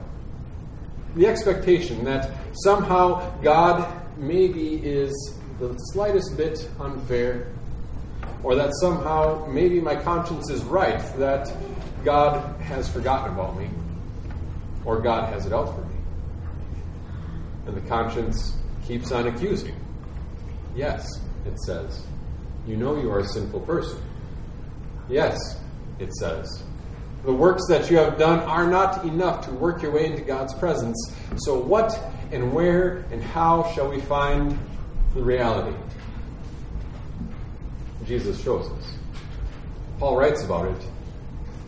the 1.15 1.27
expectation 1.27 2.03
that 2.05 2.31
somehow 2.63 3.35
God 3.41 4.01
maybe 4.17 4.75
is 4.75 5.11
the 5.59 5.75
slightest 5.93 6.37
bit 6.37 6.69
unfair, 6.79 7.47
or 8.43 8.55
that 8.55 8.71
somehow 8.81 9.45
maybe 9.47 9.79
my 9.79 9.95
conscience 9.95 10.49
is 10.49 10.63
right, 10.63 10.99
that 11.17 11.51
God 12.03 12.59
has 12.61 12.89
forgotten 12.89 13.33
about 13.33 13.57
me, 13.57 13.69
or 14.85 14.99
God 14.99 15.31
has 15.33 15.45
it 15.45 15.53
out 15.53 15.75
for 15.75 15.81
me. 15.81 15.95
And 17.67 17.75
the 17.75 17.87
conscience 17.87 18.57
keeps 18.87 19.11
on 19.11 19.27
accusing. 19.27 19.75
Yes, 20.75 21.07
it 21.45 21.59
says. 21.59 22.03
You 22.65 22.77
know 22.77 22.99
you 22.99 23.11
are 23.11 23.19
a 23.19 23.27
sinful 23.27 23.61
person. 23.61 24.01
Yes, 25.09 25.37
it 25.99 26.13
says. 26.15 26.63
The 27.23 27.33
works 27.33 27.61
that 27.69 27.91
you 27.91 27.97
have 27.97 28.17
done 28.17 28.39
are 28.39 28.67
not 28.67 29.05
enough 29.05 29.45
to 29.45 29.51
work 29.51 29.83
your 29.83 29.91
way 29.91 30.07
into 30.07 30.23
God's 30.23 30.53
presence. 30.55 31.13
So, 31.37 31.59
what 31.59 31.97
and 32.31 32.51
where 32.51 33.05
and 33.11 33.21
how 33.21 33.71
shall 33.73 33.89
we 33.89 34.01
find 34.01 34.57
the 35.13 35.21
reality? 35.21 35.77
Jesus 38.05 38.41
shows 38.41 38.69
us. 38.71 38.97
Paul 39.99 40.17
writes 40.17 40.43
about 40.43 40.65
it 40.65 40.85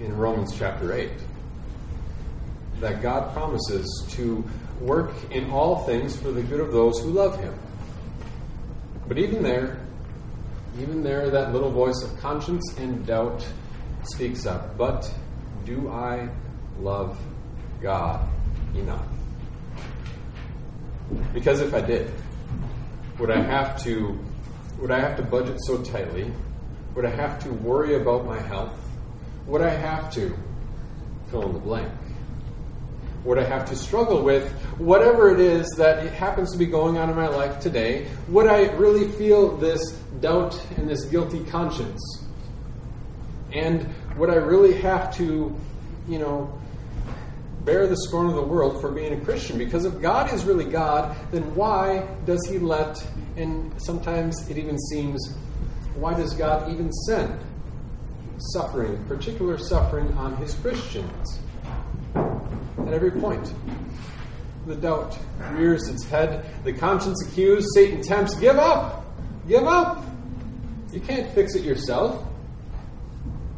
in 0.02 0.18
Romans 0.18 0.58
chapter 0.58 0.92
8 0.92 1.12
that 2.80 3.02
God 3.02 3.32
promises 3.34 4.06
to 4.12 4.44
work 4.82 5.12
in 5.32 5.50
all 5.52 5.86
things 5.86 6.18
for 6.18 6.32
the 6.32 6.42
good 6.42 6.60
of 6.60 6.72
those 6.72 7.00
who 7.00 7.12
love 7.12 7.40
him. 7.40 7.54
But 9.08 9.20
even 9.20 9.44
there, 9.44 9.80
even 10.80 11.04
there, 11.04 11.30
that 11.30 11.54
little 11.54 11.70
voice 11.70 12.02
of 12.04 12.20
conscience 12.20 12.76
and 12.78 13.06
doubt 13.06 13.48
speaks 14.04 14.46
up. 14.46 14.78
But 14.78 15.14
do 15.66 15.90
I 15.90 16.30
love 16.80 17.18
God 17.82 18.28
enough? 18.76 19.06
Because 21.34 21.62
if 21.62 21.74
I 21.74 21.82
did, 21.82 22.12
would 23.20 23.32
I 23.32 23.42
have 23.42 23.82
to 23.84 24.20
would 24.80 24.92
I 24.92 25.00
have 25.00 25.16
to 25.18 25.24
budget 25.24 25.58
so 25.64 25.82
tightly? 25.84 26.32
Would 26.96 27.06
I 27.06 27.10
have 27.10 27.42
to 27.44 27.50
worry 27.50 27.96
about 27.96 28.26
my 28.26 28.40
health? 28.40 28.74
Would 29.48 29.62
I 29.62 29.70
have 29.70 30.12
to 30.14 30.36
fill 31.30 31.44
in 31.44 31.54
the 31.54 31.60
blank? 31.60 31.92
Would 33.24 33.38
I 33.38 33.44
have 33.44 33.70
to 33.70 33.76
struggle 33.76 34.22
with 34.24 34.52
whatever 34.78 35.32
it 35.32 35.40
is 35.40 35.68
that 35.78 36.06
happens 36.14 36.52
to 36.52 36.58
be 36.58 36.66
going 36.66 36.98
on 36.98 37.10
in 37.10 37.16
my 37.16 37.28
life 37.28 37.60
today? 37.60 38.08
Would 38.28 38.48
I 38.48 38.72
really 38.72 39.08
feel 39.12 39.56
this 39.58 39.92
doubt 40.20 40.62
and 40.76 40.90
this 40.90 41.06
guilty 41.06 41.44
conscience? 41.46 42.23
And 43.54 43.88
would 44.18 44.30
I 44.30 44.36
really 44.36 44.74
have 44.82 45.16
to, 45.18 45.56
you 46.08 46.20
know, 46.20 46.60
bear 47.66 47.88
the 47.88 47.96
scorn 47.96 48.28
of 48.28 48.36
the 48.36 48.42
world 48.42 48.82
for 48.82 48.92
being 48.92 49.14
a 49.14 49.24
Christian. 49.24 49.58
Because 49.58 49.86
if 49.86 50.02
God 50.02 50.34
is 50.34 50.44
really 50.44 50.66
God, 50.66 51.16
then 51.32 51.56
why 51.56 52.08
does 52.26 52.46
He 52.50 52.60
let, 52.60 53.06
and 53.38 53.74
sometimes 53.82 54.50
it 54.50 54.58
even 54.58 54.78
seems, 54.78 55.36
why 55.96 56.14
does 56.14 56.34
God 56.34 56.72
even 56.72 56.92
send 56.92 57.40
suffering, 58.52 59.02
particular 59.06 59.58
suffering 59.58 60.12
on 60.14 60.36
His 60.38 60.54
Christians? 60.56 61.40
At 62.16 62.94
every 62.94 63.12
point. 63.12 63.54
The 64.66 64.76
doubt 64.76 65.18
rears 65.52 65.90
its 65.90 66.06
head, 66.06 66.46
the 66.64 66.72
conscience 66.74 67.26
accused, 67.28 67.68
Satan 67.74 68.02
tempts, 68.02 68.36
give 68.36 68.58
up! 68.58 69.06
Give 69.48 69.64
up! 69.64 70.06
You 70.92 71.02
can't 71.02 71.30
fix 71.34 71.56
it 71.56 71.64
yourself. 71.64 72.26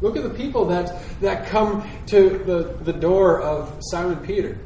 Look 0.00 0.16
at 0.16 0.22
the 0.22 0.30
people 0.30 0.66
that, 0.66 0.92
that 1.20 1.48
come 1.48 1.88
to 2.06 2.38
the, 2.38 2.76
the 2.84 2.92
door 2.92 3.40
of 3.40 3.78
Simon 3.80 4.18
Peter. 4.18 4.58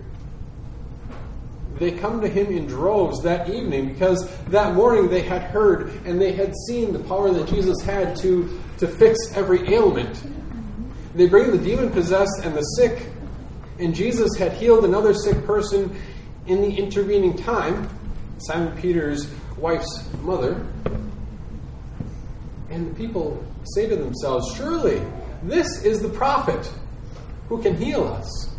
They 1.79 1.93
come 1.93 2.21
to 2.21 2.29
him 2.29 2.47
in 2.49 2.66
droves 2.66 3.23
that 3.23 3.49
evening 3.49 3.93
because 3.93 4.29
that 4.49 4.75
morning 4.75 5.09
they 5.09 5.23
had 5.23 5.43
heard 5.43 5.90
and 6.05 6.21
they 6.21 6.33
had 6.33 6.55
seen 6.66 6.93
the 6.93 6.99
power 6.99 7.31
that 7.31 7.49
Jesus 7.49 7.81
had 7.83 8.16
to, 8.16 8.61
to 8.79 8.87
fix 8.87 9.16
every 9.35 9.73
ailment. 9.73 10.23
They 11.14 11.27
bring 11.27 11.51
the 11.53 11.59
demon 11.59 11.90
possessed 11.90 12.43
and 12.45 12.55
the 12.55 12.62
sick, 12.62 13.07
and 13.79 13.95
Jesus 13.95 14.37
had 14.37 14.53
healed 14.53 14.85
another 14.85 15.14
sick 15.14 15.45
person 15.47 15.97
in 16.47 16.61
the 16.61 16.71
intervening 16.71 17.37
time, 17.37 17.88
Simon 18.38 18.77
Peter's 18.77 19.31
wife's 19.57 20.09
mother. 20.23 20.66
And 22.70 22.90
the 22.90 22.94
people 22.94 23.44
say 23.74 23.88
to 23.88 23.96
themselves, 23.96 24.56
Surely 24.56 25.02
this 25.42 25.85
is 25.85 26.00
the 26.00 26.09
prophet 26.09 26.70
who 27.48 27.61
can 27.61 27.76
heal 27.76 28.04
us. 28.04 28.54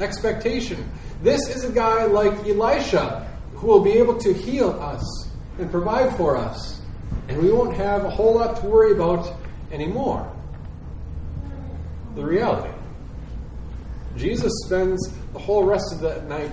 Expectation. 0.00 0.90
This 1.22 1.54
is 1.54 1.64
a 1.64 1.72
guy 1.72 2.06
like 2.06 2.32
Elisha 2.46 3.28
who 3.54 3.66
will 3.66 3.82
be 3.82 3.92
able 3.92 4.16
to 4.18 4.32
heal 4.32 4.70
us 4.80 5.28
and 5.58 5.70
provide 5.70 6.16
for 6.16 6.36
us. 6.36 6.80
And 7.28 7.42
we 7.42 7.50
won't 7.50 7.76
have 7.76 8.04
a 8.04 8.10
whole 8.10 8.34
lot 8.34 8.60
to 8.60 8.66
worry 8.66 8.92
about 8.92 9.34
anymore. 9.70 10.30
The 12.14 12.24
reality. 12.24 12.72
Jesus 14.16 14.52
spends 14.64 15.12
the 15.32 15.38
whole 15.38 15.64
rest 15.64 15.92
of 15.92 16.00
that 16.00 16.26
night 16.28 16.50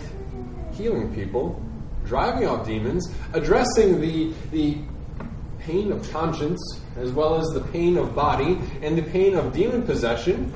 healing 0.73 1.13
people, 1.15 1.61
driving 2.05 2.45
out 2.47 2.65
demons, 2.65 3.11
addressing 3.33 4.01
the, 4.01 4.33
the 4.51 4.77
pain 5.65 5.91
of 5.91 6.09
conscience, 6.11 6.79
as 6.97 7.11
well 7.11 7.39
as 7.39 7.47
the 7.49 7.61
pain 7.71 7.97
of 7.97 8.13
body 8.15 8.59
and 8.81 8.97
the 8.97 9.01
pain 9.01 9.35
of 9.35 9.53
demon 9.53 9.83
possession, 9.83 10.53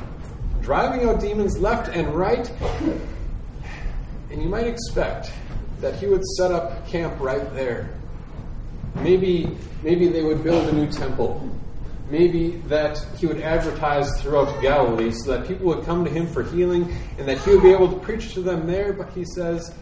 driving 0.62 1.08
out 1.08 1.20
demons 1.20 1.58
left 1.58 1.96
and 1.96 2.14
right. 2.14 2.52
And 4.30 4.42
you 4.42 4.48
might 4.48 4.68
expect 4.68 5.32
that 5.82 5.96
he 5.96 6.06
would 6.06 6.24
set 6.38 6.52
up 6.52 6.88
camp 6.88 7.20
right 7.20 7.54
there. 7.54 7.90
Maybe, 8.96 9.50
maybe 9.82 10.08
they 10.08 10.24
would 10.24 10.44
build 10.44 10.68
a 10.68 10.72
new 10.74 10.92
temple. 10.92 11.50
Maybe 12.10 12.58
that 12.68 13.00
he 13.18 13.28
would 13.28 13.42
advertise 13.42 14.10
throughout 14.22 14.62
Galilee 14.62 15.12
so 15.12 15.38
that 15.38 15.48
people 15.48 15.68
would 15.68 15.86
come 15.86 16.04
to 16.06 16.12
him 16.12 16.28
for 16.28 16.44
healing 16.44 16.94
and 17.18 17.28
that 17.28 17.38
he 17.40 17.52
would 17.52 17.64
be 17.64 17.72
able 17.72 17.92
to 17.92 18.00
preach 18.00 18.34
to 18.34 18.42
them 18.42 18.66
there. 18.68 18.94
But 18.94 19.10
he 19.12 19.26
says, 19.26 19.74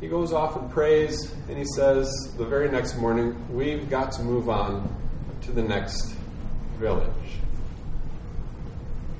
he 0.00 0.08
goes 0.08 0.32
off 0.32 0.56
and 0.56 0.70
prays, 0.70 1.32
and 1.48 1.56
he 1.56 1.64
says 1.64 2.10
the 2.36 2.44
very 2.44 2.70
next 2.70 2.96
morning, 2.96 3.36
We've 3.54 3.88
got 3.88 4.12
to 4.12 4.22
move 4.22 4.48
on 4.48 4.94
to 5.42 5.52
the 5.52 5.62
next 5.62 6.14
village. 6.78 7.08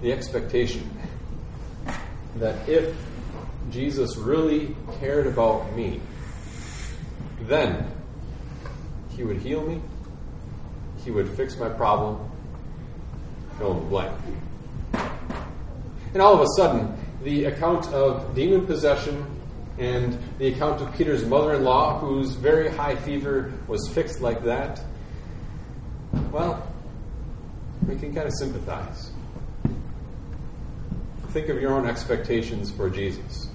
The 0.02 0.12
expectation 0.12 0.90
that 2.36 2.68
if 2.68 2.94
Jesus 3.70 4.16
really 4.16 4.76
cared 4.98 5.26
about 5.26 5.74
me, 5.74 6.00
then 7.42 7.90
he 9.10 9.22
would 9.22 9.38
heal 9.38 9.64
me, 9.66 9.80
he 11.04 11.10
would 11.10 11.28
fix 11.30 11.56
my 11.56 11.68
problem, 11.68 12.30
fill 13.58 13.72
in 13.72 13.78
the 13.78 13.84
blank. 13.84 14.18
And 16.12 16.22
all 16.22 16.34
of 16.34 16.40
a 16.40 16.46
sudden, 16.56 16.96
the 17.22 17.46
account 17.46 17.86
of 17.88 18.34
demon 18.34 18.66
possession 18.66 19.24
and 19.78 20.16
the 20.38 20.48
account 20.48 20.80
of 20.80 20.94
Peter's 20.96 21.24
mother 21.24 21.54
in 21.54 21.64
law, 21.64 21.98
whose 21.98 22.32
very 22.32 22.68
high 22.68 22.94
fever 22.94 23.52
was 23.66 23.88
fixed 23.88 24.20
like 24.20 24.44
that, 24.44 24.80
well, 26.30 26.66
we 27.88 27.96
can 27.96 28.14
kind 28.14 28.26
of 28.26 28.34
sympathize. 28.34 29.10
Think 31.28 31.48
of 31.48 31.60
your 31.60 31.72
own 31.72 31.86
expectations 31.86 32.70
for 32.70 32.88
Jesus. 32.88 33.48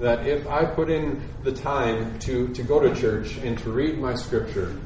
That 0.00 0.26
if 0.26 0.46
I 0.48 0.64
put 0.64 0.90
in 0.90 1.22
the 1.44 1.52
time 1.52 2.18
to, 2.20 2.48
to 2.48 2.62
go 2.62 2.80
to 2.80 2.94
church 3.00 3.36
and 3.38 3.56
to 3.60 3.70
read 3.70 3.98
my 3.98 4.14
scripture, 4.16 4.76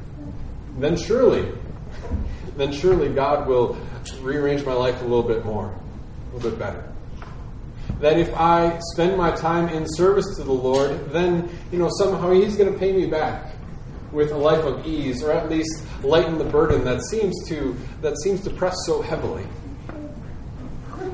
then 0.77 0.95
surely, 0.95 1.51
then 2.55 2.71
surely 2.71 3.09
God 3.09 3.47
will 3.47 3.75
rearrange 4.21 4.63
my 4.65 4.73
life 4.73 5.01
a 5.01 5.03
little 5.03 5.23
bit 5.23 5.43
more, 5.43 5.73
a 6.31 6.35
little 6.35 6.51
bit 6.51 6.59
better 6.59 6.90
that 8.01 8.17
if 8.17 8.33
I 8.33 8.79
spend 8.93 9.15
my 9.15 9.31
time 9.31 9.69
in 9.69 9.85
service 9.87 10.25
to 10.35 10.43
the 10.43 10.51
Lord, 10.51 11.11
then, 11.11 11.49
you 11.71 11.79
know, 11.79 11.89
somehow 11.97 12.31
He's 12.31 12.57
going 12.57 12.71
to 12.71 12.77
pay 12.77 12.91
me 12.91 13.05
back 13.05 13.45
with 14.11 14.31
a 14.31 14.37
life 14.37 14.65
of 14.65 14.85
ease, 14.85 15.23
or 15.23 15.31
at 15.31 15.49
least 15.49 15.83
lighten 16.03 16.37
the 16.37 16.43
burden 16.43 16.83
that 16.83 17.01
seems 17.03 17.47
to 17.47 17.75
that 18.01 18.19
seems 18.21 18.41
to 18.41 18.49
press 18.49 18.75
so 18.85 19.01
heavily. 19.01 19.45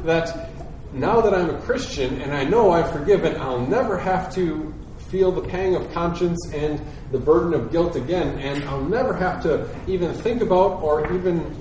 That 0.03 0.49
now 0.93 1.21
that 1.21 1.33
I'm 1.33 1.49
a 1.49 1.59
Christian 1.61 2.21
and 2.21 2.33
I 2.33 2.43
know 2.43 2.71
I've 2.71 2.91
forgiven, 2.91 3.39
I'll 3.39 3.65
never 3.67 3.97
have 3.97 4.33
to 4.35 4.73
feel 5.09 5.31
the 5.31 5.47
pang 5.47 5.75
of 5.75 5.91
conscience 5.93 6.51
and 6.53 6.81
the 7.11 7.19
burden 7.19 7.53
of 7.53 7.71
guilt 7.71 7.95
again, 7.95 8.39
and 8.39 8.63
I'll 8.65 8.83
never 8.83 9.13
have 9.13 9.43
to 9.43 9.69
even 9.87 10.13
think 10.13 10.41
about 10.41 10.81
or 10.81 11.13
even 11.13 11.55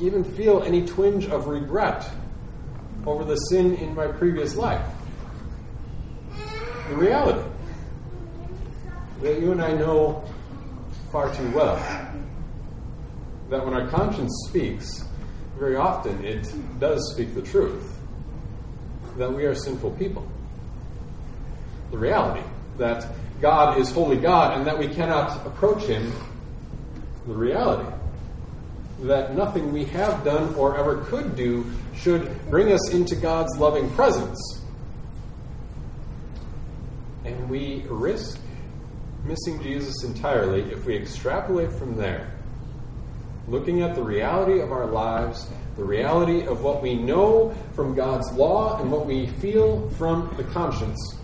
even 0.00 0.24
feel 0.24 0.62
any 0.64 0.84
twinge 0.84 1.26
of 1.26 1.46
regret 1.46 2.04
over 3.06 3.24
the 3.24 3.36
sin 3.36 3.74
in 3.76 3.94
my 3.94 4.06
previous 4.06 4.56
life. 4.56 4.84
The 6.88 6.96
reality 6.96 7.48
that 9.22 9.40
you 9.40 9.52
and 9.52 9.62
I 9.62 9.72
know 9.72 10.24
far 11.10 11.34
too 11.34 11.50
well 11.52 11.76
that 13.50 13.64
when 13.64 13.74
our 13.74 13.86
conscience 13.88 14.32
speaks, 14.48 15.04
very 15.58 15.76
often 15.76 16.24
it 16.24 16.52
does 16.80 17.12
speak 17.12 17.34
the 17.34 17.42
truth 17.42 17.96
that 19.16 19.32
we 19.32 19.44
are 19.44 19.54
sinful 19.54 19.92
people. 19.92 20.26
The 21.90 21.98
reality 21.98 22.44
that 22.78 23.06
God 23.40 23.78
is 23.78 23.90
holy 23.90 24.16
God 24.16 24.56
and 24.56 24.66
that 24.66 24.78
we 24.78 24.88
cannot 24.88 25.46
approach 25.46 25.84
Him. 25.84 26.12
The 27.26 27.34
reality 27.34 27.88
that 29.02 29.34
nothing 29.36 29.72
we 29.72 29.84
have 29.86 30.24
done 30.24 30.54
or 30.54 30.76
ever 30.76 31.04
could 31.04 31.36
do 31.36 31.64
should 32.04 32.50
bring 32.50 32.70
us 32.70 32.92
into 32.92 33.16
God's 33.16 33.56
loving 33.56 33.88
presence. 33.92 34.38
And 37.24 37.48
we 37.48 37.82
risk 37.88 38.38
missing 39.24 39.62
Jesus 39.62 40.04
entirely 40.04 40.70
if 40.70 40.84
we 40.84 40.96
extrapolate 40.96 41.72
from 41.72 41.96
there, 41.96 42.30
looking 43.48 43.80
at 43.80 43.94
the 43.94 44.02
reality 44.02 44.60
of 44.60 44.70
our 44.70 44.84
lives, 44.84 45.48
the 45.76 45.84
reality 45.84 46.46
of 46.46 46.62
what 46.62 46.82
we 46.82 46.94
know 46.94 47.54
from 47.74 47.94
God's 47.94 48.30
law 48.32 48.78
and 48.82 48.92
what 48.92 49.06
we 49.06 49.26
feel 49.26 49.88
from 49.90 50.30
the 50.36 50.44
conscience. 50.44 51.16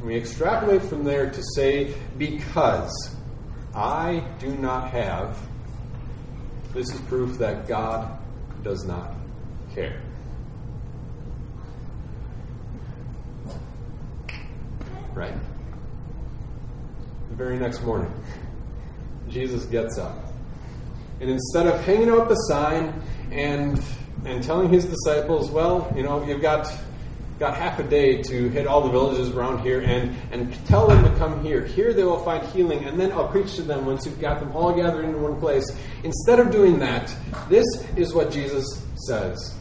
We 0.00 0.14
extrapolate 0.14 0.82
from 0.82 1.02
there 1.02 1.28
to 1.28 1.42
say, 1.56 1.92
because 2.16 3.16
I 3.74 4.22
do 4.38 4.54
not 4.58 4.90
have, 4.90 5.36
this 6.72 6.94
is 6.94 7.00
proof 7.02 7.36
that 7.38 7.66
God 7.66 8.16
does 8.62 8.84
not 8.84 9.17
care. 9.78 10.00
Right? 15.14 15.34
The 17.30 17.36
very 17.36 17.58
next 17.58 17.82
morning, 17.82 18.12
Jesus 19.28 19.64
gets 19.66 19.98
up. 19.98 20.16
And 21.20 21.30
instead 21.30 21.66
of 21.66 21.80
hanging 21.84 22.08
out 22.08 22.28
the 22.28 22.34
sign 22.34 22.92
and 23.30 23.82
and 24.24 24.42
telling 24.42 24.68
his 24.68 24.84
disciples, 24.84 25.50
well, 25.50 25.92
you 25.96 26.02
know, 26.02 26.24
you've 26.24 26.42
got 26.42 26.72
got 27.38 27.56
half 27.56 27.78
a 27.78 27.84
day 27.84 28.20
to 28.20 28.48
hit 28.48 28.66
all 28.66 28.80
the 28.80 28.90
villages 28.90 29.30
around 29.30 29.60
here 29.60 29.80
and, 29.80 30.12
and 30.32 30.52
tell 30.66 30.88
them 30.88 31.04
to 31.04 31.18
come 31.18 31.40
here. 31.44 31.64
Here 31.64 31.92
they 31.92 32.02
will 32.02 32.24
find 32.24 32.44
healing, 32.48 32.84
and 32.84 32.98
then 32.98 33.12
I'll 33.12 33.28
preach 33.28 33.54
to 33.56 33.62
them 33.62 33.86
once 33.86 34.04
you've 34.06 34.20
got 34.20 34.40
them 34.40 34.50
all 34.56 34.74
gathered 34.74 35.04
into 35.04 35.18
one 35.18 35.38
place. 35.38 35.64
Instead 36.02 36.40
of 36.40 36.50
doing 36.50 36.80
that, 36.80 37.14
this 37.48 37.64
is 37.96 38.12
what 38.12 38.32
Jesus 38.32 38.84
says 39.06 39.57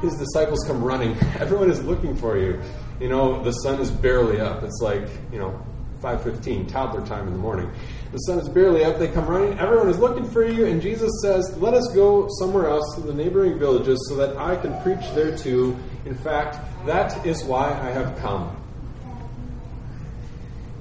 his 0.00 0.14
disciples 0.16 0.64
come 0.66 0.82
running. 0.82 1.16
Everyone 1.38 1.70
is 1.70 1.82
looking 1.82 2.16
for 2.16 2.38
you. 2.38 2.60
You 3.00 3.08
know, 3.08 3.42
the 3.42 3.52
sun 3.52 3.80
is 3.80 3.90
barely 3.90 4.40
up. 4.40 4.62
It's 4.62 4.80
like, 4.80 5.08
you 5.32 5.38
know, 5.38 5.60
5.15, 6.00 6.68
toddler 6.68 7.06
time 7.06 7.26
in 7.26 7.32
the 7.32 7.38
morning. 7.38 7.70
The 8.12 8.18
sun 8.18 8.38
is 8.38 8.48
barely 8.48 8.84
up. 8.84 8.98
They 8.98 9.08
come 9.08 9.26
running. 9.26 9.58
Everyone 9.58 9.88
is 9.88 9.98
looking 9.98 10.28
for 10.28 10.46
you. 10.46 10.66
And 10.66 10.80
Jesus 10.80 11.10
says, 11.22 11.56
let 11.58 11.74
us 11.74 11.88
go 11.94 12.28
somewhere 12.38 12.68
else 12.68 12.94
to 12.94 13.00
the 13.00 13.12
neighboring 13.12 13.58
villages 13.58 13.98
so 14.08 14.16
that 14.16 14.36
I 14.36 14.56
can 14.56 14.80
preach 14.82 15.04
there 15.14 15.36
too. 15.36 15.76
In 16.04 16.14
fact, 16.14 16.58
That 16.86 17.26
is 17.26 17.42
why 17.42 17.70
I 17.70 17.90
have 17.90 18.16
come. 18.18 18.56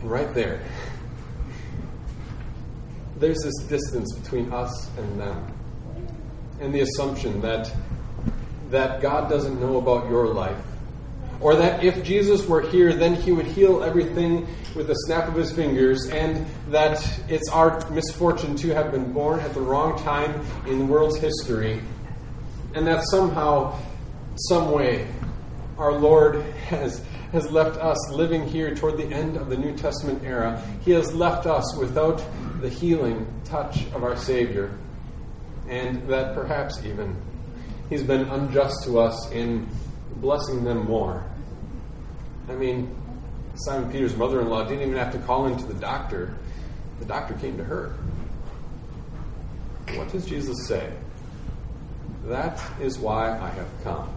Right 0.04 0.32
there, 0.36 0.62
there's 3.17 3.41
this 3.43 3.56
distance 3.67 4.13
between 4.19 4.54
us 4.54 4.95
and 4.99 5.19
them. 5.19 5.51
And 6.62 6.75
the 6.75 6.82
assumption 6.82 7.41
that, 7.41 7.73
that 8.69 9.01
God 9.01 9.30
doesn't 9.30 9.60
know 9.60 9.78
about 9.78 10.10
your 10.10 10.28
life. 10.28 10.58
Or 11.39 11.56
that 11.56 11.84
if 11.84 12.04
Jesus 12.04 12.47
were 12.47 12.62
here, 12.62 12.93
then 12.93 13.13
he 13.13 13.32
would 13.32 13.45
heal 13.45 13.84
everything 13.84 14.47
with 14.73 14.89
a 14.89 14.95
snap 15.06 15.28
of 15.28 15.36
his 15.36 15.51
fingers, 15.51 16.08
and 16.10 16.45
that 16.69 17.01
it's 17.30 17.49
our 17.49 17.88
misfortune 17.89 18.56
to 18.58 18.73
have 18.73 18.91
been 18.91 19.12
born 19.12 19.39
at 19.41 19.54
the 19.54 19.62
wrong 19.62 20.01
time 20.04 20.45
in 20.67 20.80
the 20.80 20.86
world's 20.86 21.17
history, 21.17 21.82
and 22.73 22.88
that 22.88 23.04
somehow, 23.10 23.78
some 24.36 24.71
way, 24.71 25.08
our 25.78 25.93
Lord 25.93 26.41
has, 26.67 27.04
has 27.32 27.51
left 27.51 27.78
us 27.78 27.97
living 28.12 28.47
here 28.47 28.73
toward 28.73 28.97
the 28.97 29.08
end 29.08 29.38
of 29.38 29.49
the 29.49 29.58
New 29.58 29.75
Testament 29.75 30.23
era. 30.23 30.62
He 30.84 30.91
has 30.91 31.13
left 31.13 31.45
us 31.45 31.75
without 31.78 32.23
the 32.62 32.69
healing 32.69 33.28
touch 33.43 33.86
of 33.93 34.04
our 34.04 34.15
Savior, 34.17 34.78
and 35.67 36.08
that 36.08 36.34
perhaps 36.34 36.84
even 36.86 37.15
He's 37.89 38.04
been 38.04 38.21
unjust 38.30 38.84
to 38.86 39.00
us 39.00 39.32
in 39.32 39.67
blessing 40.17 40.63
them 40.63 40.86
more. 40.86 41.24
I 42.50 42.54
mean, 42.54 42.95
Simon 43.56 43.91
Peter's 43.91 44.15
mother 44.15 44.41
in 44.41 44.50
law 44.50 44.63
didn't 44.63 44.82
even 44.82 44.98
have 44.98 45.12
to 45.13 45.19
call 45.19 45.48
into 45.48 45.65
the 45.65 45.76
doctor, 45.76 46.36
the 47.00 47.06
doctor 47.06 47.36
came 47.36 47.58
to 47.58 47.63
her. 47.63 47.95
What 49.93 50.12
does 50.12 50.26
Jesus 50.26 50.67
say? 50.67 50.91
That 52.26 52.62
is 52.82 52.98
why 52.98 53.38
I 53.38 53.50
have 53.50 53.67
come. 53.84 54.10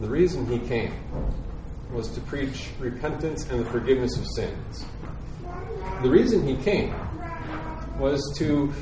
The 0.00 0.08
reason 0.08 0.46
he 0.46 0.58
came 0.58 0.92
was 1.92 2.08
to 2.10 2.20
preach 2.22 2.68
repentance 2.80 3.48
and 3.48 3.64
the 3.64 3.70
forgiveness 3.70 4.18
of 4.18 4.26
sins. 4.34 4.84
The 6.02 6.10
reason 6.10 6.46
he 6.46 6.56
came 6.56 6.94
was 7.98 8.20
to 8.38 8.72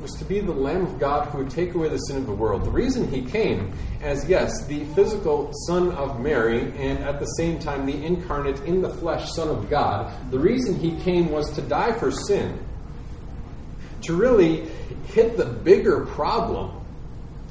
was 0.00 0.12
to 0.12 0.24
be 0.24 0.40
the 0.40 0.52
Lamb 0.52 0.86
of 0.86 0.98
God 0.98 1.28
who 1.28 1.38
would 1.38 1.50
take 1.50 1.74
away 1.74 1.88
the 1.88 1.98
sin 1.98 2.16
of 2.16 2.26
the 2.26 2.32
world. 2.32 2.64
The 2.64 2.70
reason 2.70 3.08
he 3.08 3.22
came 3.22 3.72
as, 4.00 4.28
yes, 4.28 4.64
the 4.66 4.84
physical 4.94 5.50
Son 5.66 5.90
of 5.92 6.20
Mary, 6.20 6.72
and 6.78 6.98
at 7.00 7.18
the 7.18 7.26
same 7.26 7.58
time 7.58 7.84
the 7.84 8.04
incarnate 8.04 8.60
in 8.64 8.80
the 8.80 8.90
flesh 8.90 9.30
Son 9.32 9.48
of 9.48 9.68
God, 9.68 10.12
the 10.30 10.38
reason 10.38 10.78
he 10.78 10.92
came 11.02 11.30
was 11.30 11.50
to 11.54 11.62
die 11.62 11.92
for 11.98 12.10
sin. 12.10 12.58
To 14.02 14.14
really 14.14 14.68
hit 15.08 15.36
the 15.36 15.46
bigger 15.46 16.06
problem 16.06 16.80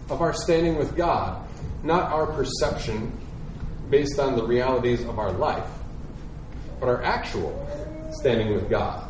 of 0.09 0.21
our 0.21 0.33
standing 0.33 0.77
with 0.77 0.95
God, 0.95 1.45
not 1.83 2.11
our 2.11 2.27
perception 2.27 3.11
based 3.89 4.19
on 4.19 4.35
the 4.35 4.45
realities 4.45 5.03
of 5.03 5.19
our 5.19 5.31
life, 5.31 5.69
but 6.79 6.87
our 6.87 7.03
actual 7.03 7.67
standing 8.13 8.53
with 8.53 8.69
God. 8.69 9.03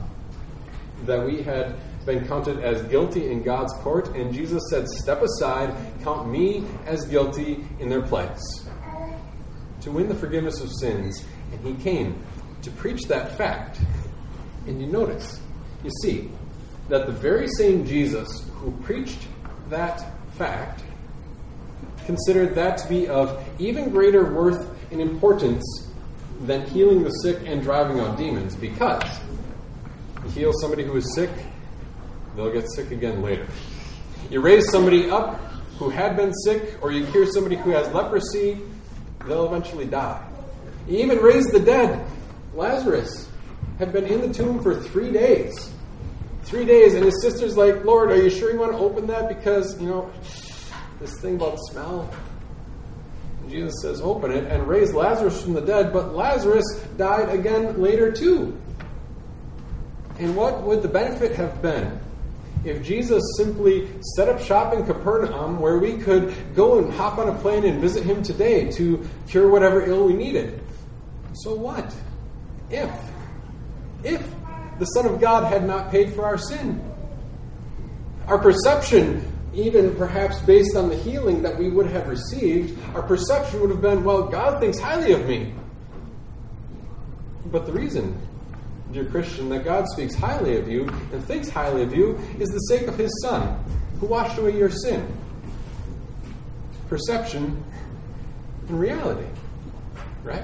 That 1.06 1.26
we 1.26 1.44
had 1.44 1.76
been 2.08 2.28
counted 2.28 2.60
as 2.62 2.82
guilty 2.84 3.30
in 3.30 3.44
God's 3.44 3.72
court, 3.84 4.16
and 4.16 4.34
Jesus 4.34 4.64
said, 4.72 4.88
Step 4.88 5.22
aside, 5.22 5.76
count 6.04 6.28
me 6.28 6.64
as 6.88 7.06
guilty 7.06 7.64
in 7.80 7.90
their 7.90 8.02
place. 8.02 8.42
To 9.82 9.92
win 9.92 10.08
the 10.08 10.16
forgiveness 10.16 10.60
of 10.62 10.72
sins, 10.80 11.24
and 11.52 11.64
he 11.64 11.84
came 11.84 12.20
to 12.64 12.72
preach 12.72 13.04
that 13.10 13.38
fact. 13.38 13.80
And 14.66 14.82
you 14.82 14.88
notice, 14.88 15.40
you 15.84 15.92
see, 16.02 16.32
that 16.90 17.06
the 17.06 17.12
very 17.12 17.48
same 17.50 17.86
Jesus 17.86 18.28
who 18.54 18.72
preached 18.82 19.28
that 19.70 20.04
fact 20.36 20.82
considered 22.06 22.56
that 22.56 22.78
to 22.80 22.88
be 22.88 23.08
of 23.08 23.46
even 23.60 23.90
greater 23.90 24.34
worth 24.34 24.66
and 24.92 25.02
importance 25.02 25.64
than 26.42 26.66
healing 26.68 27.04
the 27.04 27.10
sick 27.10 27.40
and 27.46 27.62
driving 27.62 28.00
out 28.00 28.18
demons 28.18 28.56
because 28.56 29.04
heal 30.34 30.54
somebody 30.62 30.84
who 30.84 30.96
is 30.96 31.16
sick, 31.16 31.30
they'll 32.38 32.54
get 32.54 32.70
sick 32.72 32.92
again 32.92 33.22
later. 33.22 33.48
You 34.30 34.40
raise 34.40 34.70
somebody 34.70 35.10
up 35.10 35.40
who 35.78 35.90
had 35.90 36.16
been 36.16 36.34
sick, 36.34 36.82
or 36.82 36.92
you 36.92 37.06
cure 37.08 37.26
somebody 37.26 37.56
who 37.56 37.72
has 37.72 37.92
leprosy, 37.94 38.60
they'll 39.26 39.46
eventually 39.46 39.86
die. 39.86 40.24
You 40.88 41.00
even 41.00 41.20
raise 41.20 41.48
the 41.48 41.60
dead. 41.60 42.06
Lazarus 42.54 43.30
had 43.78 43.92
been 43.92 44.06
in 44.06 44.22
the 44.22 44.34
tomb 44.34 44.62
for 44.64 44.76
three 44.76 45.12
days. 45.12 45.72
Three 46.44 46.66
days, 46.66 46.94
and 46.94 47.04
his 47.04 47.22
sister's 47.22 47.58
like, 47.58 47.84
Lord, 47.84 48.10
are 48.12 48.22
you 48.22 48.30
sure 48.30 48.52
you 48.52 48.60
want 48.60 48.72
to 48.72 48.78
open 48.78 49.06
that? 49.08 49.28
Because, 49.28 49.80
you 49.82 49.88
know, 49.88 50.10
this 51.00 51.20
thing 51.20 51.36
about 51.36 51.60
smell. 51.70 52.10
And 53.42 53.52
Jesus 53.52 53.74
says, 53.82 54.02
open 54.02 54.32
it 54.32 54.46
and 54.46 54.68
raise 54.68 54.94
Lazarus 54.94 55.42
from 55.42 55.54
the 55.54 55.62
dead, 55.62 55.94
but 55.94 56.16
Lazarus 56.16 56.66
died 56.98 57.30
again 57.30 57.82
later 57.82 58.12
too. 58.12 58.60
And 60.20 60.36
what 60.36 60.64
would 60.64 60.82
the 60.82 60.88
benefit 60.88 61.36
have 61.36 61.62
been 61.62 62.00
if 62.66 62.84
Jesus 62.84 63.24
simply 63.38 63.90
set 64.16 64.30
up 64.30 64.42
shop 64.42 64.74
in 64.74 64.86
Capernaum 64.86 65.60
where 65.60 65.78
we 65.78 65.98
could 65.98 66.34
go 66.56 66.80
and 66.80 66.92
hop 66.94 67.18
on 67.18 67.30
a 67.30 67.34
plane 67.40 67.66
and 67.66 67.80
visit 67.80 68.04
him 68.04 68.24
today 68.24 68.72
to 68.72 69.08
cure 69.28 69.50
whatever 69.50 69.86
ill 69.86 70.06
we 70.06 70.14
needed? 70.14 70.62
So 71.34 71.54
what? 71.54 71.94
If, 72.70 72.92
if 74.04 74.22
the 74.80 74.86
Son 74.86 75.06
of 75.06 75.20
God 75.20 75.52
had 75.52 75.66
not 75.66 75.92
paid 75.92 76.14
for 76.14 76.26
our 76.26 76.38
sin. 76.38 76.84
Our 78.28 78.38
perception, 78.38 79.26
even 79.54 79.96
perhaps 79.96 80.40
based 80.42 80.76
on 80.76 80.90
the 80.90 80.96
healing 80.96 81.42
that 81.44 81.58
we 81.58 81.70
would 81.70 81.88
have 81.88 82.08
received, 82.08 82.78
our 82.96 83.02
perception 83.02 83.62
would 83.62 83.70
have 83.70 83.82
been, 83.82 84.04
well, 84.04 84.24
God 84.24 84.60
thinks 84.60 84.80
highly 84.80 85.14
of 85.14 85.26
me. 85.26 85.54
But 87.46 87.66
the 87.66 87.72
reason 87.72 88.20
dear 88.92 89.06
Christian, 89.06 89.50
that 89.50 89.64
God 89.64 89.88
speaks 89.90 90.16
highly 90.16 90.58
of 90.58 90.68
you 90.68 90.88
and 91.12 91.24
thinks 91.26 91.50
highly 91.50 91.84
of 91.84 91.96
you 91.96 92.18
is 92.40 92.50
the 92.50 92.60
sake 92.60 92.88
of 92.88 92.98
his 92.98 93.12
Son, 93.22 93.64
who 94.00 94.08
washed 94.08 94.38
away 94.38 94.58
your 94.58 94.70
sin. 94.70 95.06
Perception 96.88 97.64
and 98.68 98.80
reality. 98.80 99.28
Right? 100.24 100.44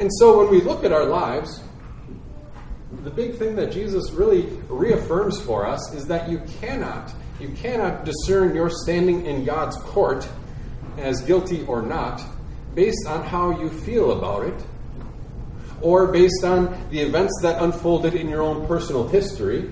And 0.00 0.10
so 0.18 0.38
when 0.38 0.50
we 0.50 0.60
look 0.60 0.84
at 0.84 0.92
our 0.92 1.04
lives, 1.04 1.62
the 3.04 3.10
big 3.10 3.36
thing 3.36 3.56
that 3.56 3.72
Jesus 3.72 4.10
really 4.12 4.46
reaffirms 4.68 5.40
for 5.40 5.66
us 5.66 5.94
is 5.94 6.06
that 6.06 6.28
you 6.30 6.42
cannot, 6.60 7.12
you 7.40 7.48
cannot 7.50 8.04
discern 8.04 8.54
your 8.54 8.70
standing 8.70 9.26
in 9.26 9.44
God's 9.44 9.76
court 9.76 10.28
as 10.98 11.20
guilty 11.22 11.64
or 11.66 11.82
not 11.82 12.22
based 12.74 13.06
on 13.06 13.24
how 13.24 13.58
you 13.60 13.70
feel 13.70 14.12
about 14.12 14.44
it 14.44 14.54
or 15.82 16.06
based 16.06 16.44
on 16.44 16.88
the 16.90 17.00
events 17.00 17.32
that 17.42 17.62
unfolded 17.62 18.14
in 18.14 18.28
your 18.28 18.42
own 18.42 18.66
personal 18.66 19.06
history, 19.08 19.70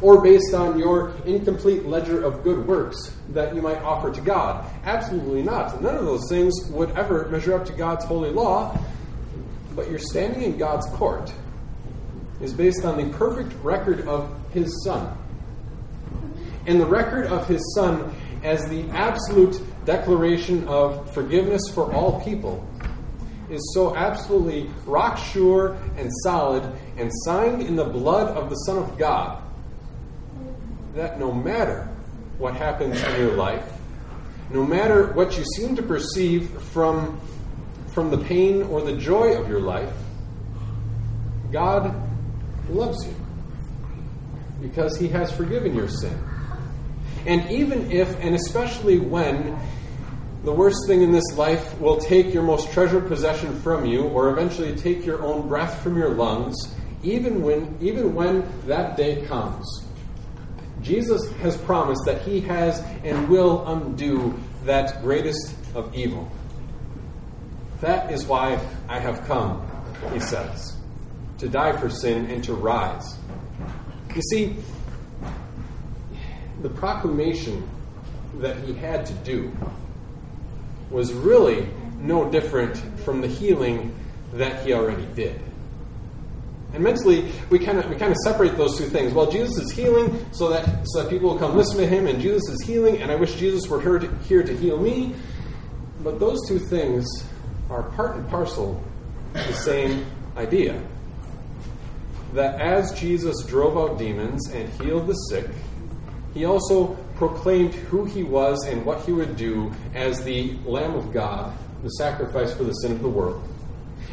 or 0.00 0.20
based 0.20 0.54
on 0.54 0.78
your 0.78 1.12
incomplete 1.26 1.84
ledger 1.84 2.22
of 2.22 2.42
good 2.42 2.66
works 2.66 3.16
that 3.30 3.54
you 3.54 3.62
might 3.62 3.78
offer 3.82 4.12
to 4.12 4.20
God. 4.20 4.64
Absolutely 4.84 5.42
not. 5.42 5.80
None 5.80 5.94
of 5.94 6.04
those 6.04 6.28
things 6.28 6.54
would 6.70 6.90
ever 6.92 7.28
measure 7.28 7.54
up 7.54 7.64
to 7.66 7.72
God's 7.72 8.04
holy 8.04 8.30
law, 8.30 8.78
but 9.76 9.88
your 9.88 10.00
standing 10.00 10.42
in 10.42 10.58
God's 10.58 10.86
court 10.96 11.32
is 12.40 12.52
based 12.52 12.84
on 12.84 12.98
the 12.98 13.16
perfect 13.16 13.52
record 13.62 14.06
of 14.08 14.28
His 14.52 14.84
Son. 14.84 15.16
And 16.66 16.80
the 16.80 16.86
record 16.86 17.26
of 17.26 17.46
His 17.46 17.62
Son 17.74 18.12
as 18.42 18.68
the 18.68 18.88
absolute 18.90 19.60
declaration 19.84 20.66
of 20.66 21.12
forgiveness 21.14 21.62
for 21.72 21.92
all 21.92 22.20
people 22.24 22.66
is 23.52 23.72
so 23.74 23.94
absolutely 23.94 24.70
rock 24.86 25.18
sure 25.18 25.76
and 25.96 26.10
solid 26.24 26.64
and 26.96 27.10
signed 27.24 27.62
in 27.62 27.76
the 27.76 27.84
blood 27.84 28.28
of 28.36 28.48
the 28.48 28.56
Son 28.56 28.78
of 28.78 28.98
God 28.98 29.42
that 30.94 31.18
no 31.18 31.32
matter 31.32 31.88
what 32.38 32.54
happens 32.54 33.00
in 33.00 33.20
your 33.20 33.34
life, 33.34 33.64
no 34.50 34.64
matter 34.64 35.12
what 35.12 35.36
you 35.38 35.44
seem 35.56 35.76
to 35.76 35.82
perceive 35.82 36.50
from, 36.72 37.20
from 37.92 38.10
the 38.10 38.18
pain 38.18 38.62
or 38.64 38.82
the 38.82 38.96
joy 38.96 39.36
of 39.38 39.48
your 39.48 39.60
life, 39.60 39.92
God 41.50 41.94
loves 42.68 43.06
you 43.06 43.14
because 44.60 44.96
He 44.96 45.08
has 45.08 45.30
forgiven 45.32 45.74
your 45.74 45.88
sin. 45.88 46.18
And 47.26 47.50
even 47.50 47.90
if, 47.90 48.18
and 48.20 48.34
especially 48.34 48.98
when, 48.98 49.58
the 50.44 50.52
worst 50.52 50.78
thing 50.86 51.02
in 51.02 51.12
this 51.12 51.36
life 51.36 51.78
will 51.80 51.98
take 51.98 52.34
your 52.34 52.42
most 52.42 52.72
treasured 52.72 53.06
possession 53.06 53.60
from 53.60 53.86
you, 53.86 54.02
or 54.02 54.30
eventually 54.30 54.74
take 54.74 55.06
your 55.06 55.22
own 55.22 55.46
breath 55.48 55.82
from 55.82 55.96
your 55.96 56.10
lungs, 56.10 56.74
even 57.02 57.42
when, 57.42 57.76
even 57.80 58.14
when 58.14 58.44
that 58.66 58.96
day 58.96 59.24
comes. 59.26 59.86
Jesus 60.80 61.30
has 61.34 61.56
promised 61.58 62.02
that 62.06 62.22
he 62.22 62.40
has 62.40 62.80
and 63.04 63.28
will 63.28 63.64
undo 63.68 64.34
that 64.64 65.00
greatest 65.00 65.54
of 65.76 65.94
evil. 65.94 66.30
That 67.80 68.12
is 68.12 68.26
why 68.26 68.60
I 68.88 68.98
have 68.98 69.24
come, 69.26 69.64
he 70.12 70.18
says, 70.18 70.76
to 71.38 71.48
die 71.48 71.76
for 71.76 71.88
sin 71.88 72.30
and 72.30 72.42
to 72.44 72.54
rise. 72.54 73.16
You 74.14 74.22
see, 74.22 74.56
the 76.62 76.68
proclamation 76.68 77.68
that 78.38 78.56
he 78.58 78.72
had 78.72 79.06
to 79.06 79.12
do 79.14 79.52
was 80.92 81.12
really 81.12 81.68
no 81.98 82.30
different 82.30 82.76
from 83.00 83.20
the 83.20 83.28
healing 83.28 83.94
that 84.34 84.64
he 84.64 84.72
already 84.72 85.06
did. 85.14 85.40
And 86.74 86.82
mentally, 86.82 87.30
we 87.50 87.58
kind 87.58 87.78
of 87.78 87.88
we 87.90 87.96
kind 87.96 88.12
of 88.12 88.18
separate 88.18 88.56
those 88.56 88.78
two 88.78 88.86
things. 88.86 89.12
Well, 89.12 89.30
Jesus 89.30 89.58
is 89.58 89.72
healing 89.72 90.26
so 90.32 90.48
that 90.48 90.86
so 90.86 91.02
that 91.02 91.10
people 91.10 91.30
will 91.30 91.38
come 91.38 91.56
listen 91.56 91.76
to 91.78 91.86
him, 91.86 92.06
and 92.06 92.20
Jesus 92.20 92.48
is 92.48 92.62
healing, 92.66 93.02
and 93.02 93.10
I 93.10 93.16
wish 93.16 93.34
Jesus 93.34 93.68
were 93.68 93.80
here 93.80 93.98
to, 93.98 94.08
here 94.24 94.42
to 94.42 94.56
heal 94.56 94.78
me. 94.78 95.14
But 96.02 96.18
those 96.18 96.38
two 96.48 96.58
things 96.58 97.06
are 97.68 97.82
part 97.82 98.16
and 98.16 98.28
parcel 98.28 98.82
the 99.34 99.52
same 99.52 100.06
idea. 100.36 100.82
That 102.32 102.60
as 102.60 102.98
Jesus 102.98 103.44
drove 103.44 103.76
out 103.76 103.98
demons 103.98 104.48
and 104.50 104.68
healed 104.80 105.06
the 105.06 105.14
sick, 105.14 105.48
he 106.32 106.46
also 106.46 106.96
proclaimed 107.16 107.74
who 107.74 108.04
he 108.04 108.22
was 108.22 108.64
and 108.66 108.84
what 108.84 109.00
he 109.02 109.12
would 109.12 109.36
do 109.36 109.72
as 109.94 110.22
the 110.22 110.56
Lamb 110.64 110.94
of 110.94 111.12
God, 111.12 111.56
the 111.82 111.90
sacrifice 111.90 112.52
for 112.54 112.64
the 112.64 112.72
sin 112.72 112.92
of 112.92 113.02
the 113.02 113.08
world. 113.08 113.42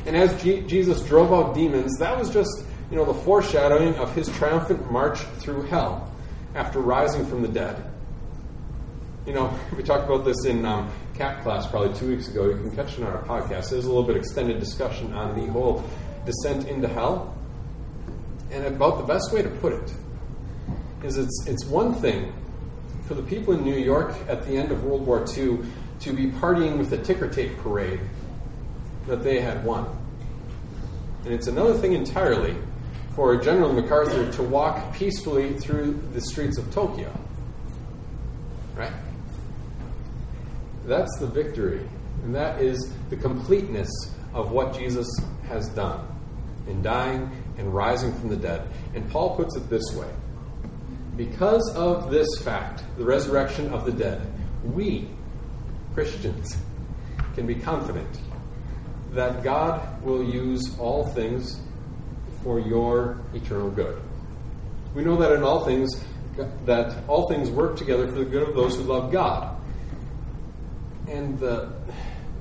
And 0.06 0.16
as 0.16 0.41
G- 0.41 0.62
Jesus 0.62 1.02
drove 1.02 1.34
out 1.34 1.54
demons, 1.54 1.97
that 2.00 2.18
was 2.18 2.30
just, 2.30 2.64
you 2.89 2.97
know, 2.97 3.06
the 3.06 3.14
foreshadowing 3.14 3.95
of 3.95 4.14
his 4.16 4.30
triumphant 4.30 4.91
march 4.91 5.20
through 5.39 5.64
hell 5.64 6.12
after 6.56 6.80
rising 6.80 7.26
from 7.26 7.41
the 7.41 7.47
dead. 7.47 7.84
You 9.26 9.34
know, 9.34 9.60
we 9.78 9.84
talked 9.84 10.06
about 10.06 10.26
this 10.26 10.45
in 10.45 10.66
um, 10.66 10.91
CAP 11.14 11.43
class 11.43 11.68
probably 11.68 11.97
two 11.97 12.08
weeks 12.08 12.28
ago. 12.28 12.50
You 12.50 12.56
can 12.56 12.76
catch 12.76 12.97
it 12.97 13.04
on 13.04 13.12
our 13.12 13.24
podcast. 13.24 13.70
There's 13.70 13.86
a 13.86 13.89
little 13.89 14.04
bit 14.04 14.16
extended 14.16 14.60
discussion 14.60 15.14
on 15.14 15.39
the 15.39 15.52
whole 15.52 15.84
descent 16.26 16.68
into 16.68 16.88
hell. 16.88 17.36
And 18.52 18.66
about 18.66 18.97
the 18.97 19.04
best 19.04 19.32
way 19.32 19.41
to 19.41 19.50
put 19.50 19.74
it 19.74 19.93
is 21.04 21.18
it's, 21.18 21.45
it's 21.47 21.66
one 21.66 21.93
thing 21.95 22.34
for 23.10 23.16
the 23.16 23.24
people 23.24 23.55
in 23.55 23.64
New 23.64 23.76
York 23.76 24.14
at 24.28 24.45
the 24.45 24.55
end 24.55 24.72
of 24.72 24.84
World 24.84 25.03
War 25.03 25.26
II 25.36 25.57
to 26.01 26.14
be 26.14 26.28
partying 26.28 26.78
with 26.78 26.91
the 26.91 26.97
ticker 26.99 27.28
tape 27.28 27.57
parade 27.57 27.99
that 29.07 29.24
they 29.24 29.41
had 29.41 29.66
won. 29.66 29.89
And 31.26 31.34
it's 31.34 31.47
another 31.47 31.74
thing 31.74 31.93
entirely 31.93 32.55
for 33.16 33.36
General 33.38 33.74
MacArthur 33.74 34.32
to 34.34 34.43
walk 34.43 34.93
peacefully 34.93 35.53
through 35.53 35.99
the 36.14 36.22
streets 36.22 36.60
of 36.60 36.72
Tokyo. 36.72 37.12
Right? 38.76 38.93
That's 40.86 41.18
the 41.20 41.26
victory. 41.26 41.82
And 42.24 42.36
that 42.36 42.62
is 42.62 42.93
the 43.10 43.18
completeness 43.18 43.89
of 44.36 44.51
what 44.51 44.78
Jesus 44.78 45.07
has 45.47 45.68
done 45.70 46.05
in 46.68 46.84
dying 46.84 47.32
and 47.57 47.74
rising 47.74 48.14
from 48.20 48.30
the 48.30 48.38
dead. 48.38 48.68
And 48.93 49.10
Paul 49.10 49.36
puts 49.36 49.55
it 49.55 49.68
this 49.68 49.95
way 49.95 50.12
Because 51.20 51.76
of 51.76 52.09
this 52.09 52.30
fact, 52.43 52.82
the 52.97 53.03
resurrection 53.03 53.74
of 53.74 53.84
the 53.84 53.91
dead, 53.91 54.22
we, 54.63 55.09
Christians, 55.93 56.55
can 57.36 57.45
be 57.45 57.55
confident 57.55 58.07
that 59.11 59.43
God 59.43 60.01
will 60.01 60.24
use 60.24 60.80
all 60.80 61.07
things 61.07 61.59
for 62.41 62.61
your 62.61 63.20
eternal 63.34 63.70
good. 63.70 64.01
We 64.95 65.03
know 65.03 65.17
that 65.17 65.34
in 65.34 65.43
all 65.43 65.65
things 65.65 65.89
that 66.63 66.95
all 67.09 67.28
things 67.28 67.49
work 67.49 67.76
together 67.76 68.07
for 68.07 68.20
the 68.20 68.24
good 68.24 68.47
of 68.47 68.55
those 68.55 68.78
who 68.78 68.84
love 68.84 69.11
God. 69.11 69.57
And 71.09 71.38
the 71.38 71.74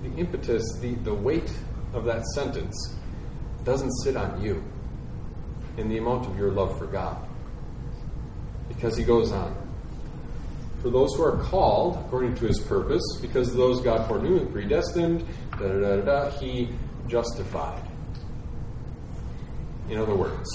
the 0.05 0.15
impetus, 0.15 0.63
the, 0.75 0.95
the 0.95 1.15
weight 1.15 1.51
of 1.95 2.05
that 2.05 2.25
sentence 2.27 2.95
doesn't 3.65 3.91
sit 4.05 4.15
on 4.17 4.41
you 4.41 4.63
in 5.77 5.89
the 5.89 5.99
amount 5.99 6.29
of 6.29 6.39
your 6.39 6.53
love 6.53 6.79
for 6.79 6.87
God. 6.87 7.28
Because 8.69 8.97
he 8.97 9.05
goes 9.05 9.33
on. 9.33 9.57
For 10.83 10.91
those 10.91 11.15
who 11.15 11.25
are 11.25 11.37
called 11.37 11.97
according 12.07 12.37
to 12.37 12.47
his 12.47 12.61
purpose, 12.61 13.03
because 13.21 13.55
those 13.55 13.81
God 13.81 14.07
foreknew 14.07 14.39
and 14.39 14.53
predestined, 14.53 15.27
da 15.53 15.69
da 15.69 15.97
da 15.97 16.01
da, 16.03 16.31
he 16.39 16.69
justified. 17.09 17.83
In 19.91 19.99
other 19.99 20.15
words, 20.15 20.49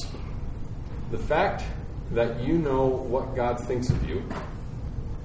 the 1.11 1.17
fact 1.17 1.63
that 2.11 2.41
you 2.41 2.57
know 2.57 2.85
what 2.85 3.35
God 3.35 3.59
thinks 3.59 3.89
of 3.89 4.07
you, 4.07 4.23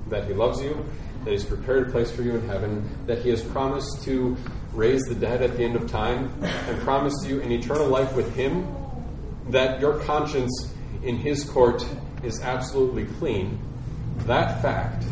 that 0.09 0.26
he 0.26 0.34
loves 0.34 0.61
you, 0.61 0.84
that 1.24 1.30
he's 1.30 1.45
prepared 1.45 1.89
a 1.89 1.91
place 1.91 2.11
for 2.11 2.22
you 2.22 2.36
in 2.36 2.47
heaven, 2.49 2.89
that 3.07 3.18
he 3.18 3.28
has 3.30 3.43
promised 3.43 4.03
to 4.05 4.36
raise 4.72 5.03
the 5.03 5.14
dead 5.14 5.43
at 5.43 5.57
the 5.57 5.62
end 5.62 5.76
of 5.76 5.91
time, 5.91 6.32
and 6.43 6.80
promised 6.80 7.26
you 7.26 7.41
an 7.41 7.53
eternal 7.53 7.86
life 7.86 8.14
with 8.16 8.34
him, 8.34 8.66
that 9.51 9.80
your 9.80 10.01
conscience 10.01 10.72
in 11.03 11.16
his 11.16 11.45
court 11.45 11.86
is 12.23 12.41
absolutely 12.41 13.07
clean, 13.19 13.59
that 14.27 14.61
fact 14.62 15.05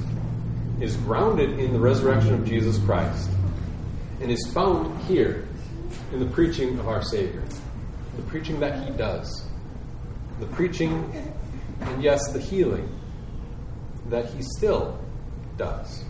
is 0.81 0.97
grounded 0.97 1.59
in 1.59 1.73
the 1.73 1.79
resurrection 1.79 2.35
of 2.35 2.45
Jesus 2.45 2.79
Christ 2.79 3.31
and 4.21 4.31
is 4.31 4.51
found 4.53 5.01
here 5.03 5.47
in 6.13 6.21
the 6.21 6.27
preaching 6.27 6.79
of 6.79 6.89
our 6.89 7.03
Savior, 7.03 7.43
the 8.17 8.23
preaching 8.23 8.61
that 8.61 8.85
He 8.85 8.91
does, 8.97 9.47
the 10.41 10.47
preaching, 10.47 11.35
and 11.81 12.03
yes, 12.03 12.33
the 12.33 12.39
healing 12.41 12.89
that 14.09 14.27
He 14.27 14.43
still 14.43 14.99
does. 15.57 16.05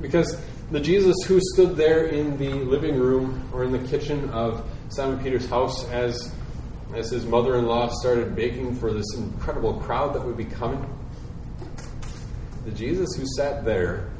Because 0.00 0.40
the 0.70 0.80
Jesus 0.80 1.16
who 1.26 1.38
stood 1.52 1.76
there 1.76 2.06
in 2.06 2.38
the 2.38 2.48
living 2.48 2.96
room 2.96 3.48
or 3.52 3.64
in 3.64 3.72
the 3.72 3.86
kitchen 3.88 4.30
of 4.30 4.66
Simon 4.88 5.22
Peter's 5.22 5.48
house 5.48 5.88
as, 5.90 6.32
as 6.94 7.10
his 7.10 7.24
mother 7.24 7.56
in 7.56 7.66
law 7.66 7.88
started 8.00 8.34
baking 8.34 8.74
for 8.76 8.92
this 8.92 9.14
incredible 9.16 9.74
crowd 9.80 10.14
that 10.14 10.24
would 10.24 10.36
be 10.36 10.44
coming, 10.44 10.84
the 12.64 12.70
Jesus 12.72 13.14
who 13.16 13.24
sat 13.36 13.64
there 13.64 14.10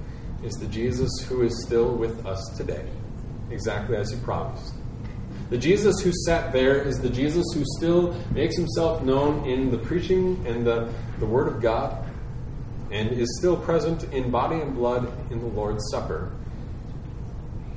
is 0.42 0.54
the 0.54 0.66
Jesus 0.66 1.10
who 1.28 1.42
is 1.42 1.64
still 1.64 1.94
with 1.94 2.26
us 2.26 2.40
today, 2.56 2.84
exactly 3.50 3.96
as 3.96 4.10
he 4.10 4.18
promised. 4.20 4.74
The 5.50 5.58
Jesus 5.58 6.00
who 6.00 6.12
sat 6.24 6.52
there 6.52 6.80
is 6.80 6.98
the 6.98 7.10
Jesus 7.10 7.44
who 7.54 7.62
still 7.76 8.14
makes 8.32 8.56
himself 8.56 9.02
known 9.02 9.44
in 9.44 9.70
the 9.70 9.78
preaching 9.78 10.42
and 10.46 10.66
the, 10.66 10.92
the 11.18 11.26
Word 11.26 11.46
of 11.46 11.60
God 11.60 12.08
and 12.90 13.10
is 13.12 13.38
still 13.38 13.56
present 13.56 14.04
in 14.12 14.30
body 14.30 14.60
and 14.60 14.74
blood 14.74 15.12
in 15.30 15.40
the 15.40 15.46
Lord's 15.46 15.84
Supper. 15.90 16.32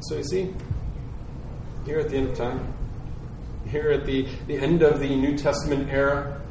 So 0.02 0.16
you 0.18 0.24
see, 0.24 0.54
here 1.86 2.00
at 2.00 2.10
the 2.10 2.18
end 2.18 2.30
of 2.30 2.38
time, 2.38 2.75
here 3.68 3.92
at 3.92 4.06
the, 4.06 4.28
the 4.48 4.58
end 4.58 4.82
of 4.82 5.00
the 5.00 5.16
New 5.16 5.38
Testament 5.38 5.90
era, 5.90 6.42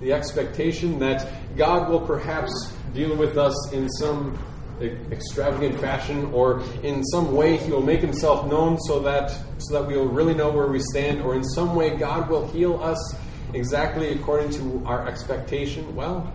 the 0.00 0.12
expectation 0.12 0.98
that 1.00 1.28
God 1.56 1.88
will 1.88 2.00
perhaps 2.00 2.72
deal 2.94 3.16
with 3.16 3.36
us 3.36 3.72
in 3.72 3.88
some 3.90 4.38
extravagant 4.80 5.80
fashion 5.80 6.26
or 6.26 6.62
in 6.82 7.02
some 7.06 7.34
way 7.34 7.56
he 7.56 7.70
will 7.70 7.82
make 7.82 8.00
himself 8.00 8.46
known 8.46 8.78
so 8.82 9.00
that 9.00 9.30
so 9.58 9.74
that 9.74 9.88
we 9.88 9.96
will 9.96 10.08
really 10.08 10.34
know 10.34 10.50
where 10.50 10.68
we 10.68 10.78
stand 10.78 11.20
or 11.20 11.34
in 11.34 11.42
some 11.42 11.74
way 11.74 11.96
God 11.96 12.30
will 12.30 12.46
heal 12.48 12.80
us 12.82 13.16
exactly 13.54 14.12
according 14.12 14.50
to 14.50 14.82
our 14.86 15.08
expectation. 15.08 15.96
Well 15.96 16.32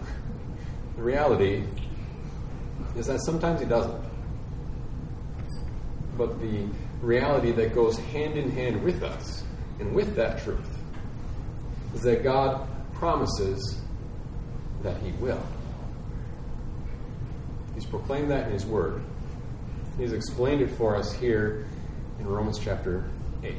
the 0.97 1.03
reality 1.03 1.63
is 2.97 3.07
that 3.07 3.21
sometimes 3.21 3.61
he 3.61 3.65
doesn't. 3.65 4.03
But 6.17 6.39
the 6.41 6.67
reality 7.01 7.51
that 7.53 7.73
goes 7.73 7.97
hand 7.97 8.37
in 8.37 8.51
hand 8.51 8.83
with 8.83 9.03
us 9.03 9.42
and 9.83 9.93
with 9.93 10.15
that 10.15 10.43
truth 10.43 10.77
is 11.93 12.01
that 12.01 12.23
God 12.23 12.67
promises 12.93 13.81
that 14.81 14.97
he 15.01 15.11
will 15.13 15.43
He's 17.75 17.85
proclaimed 17.85 18.29
that 18.31 18.47
in 18.47 18.53
His 18.53 18.65
Word. 18.65 19.03
He's 19.97 20.13
explained 20.13 20.61
it 20.61 20.69
for 20.71 20.95
us 20.95 21.11
here 21.13 21.65
in 22.19 22.27
Romans 22.27 22.59
chapter 22.59 23.05
8. 23.43 23.55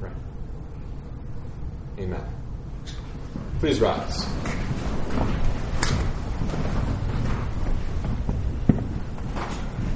Right. 0.00 0.12
Amen. 1.98 2.24
Please 3.58 3.80
rise. 3.80 4.26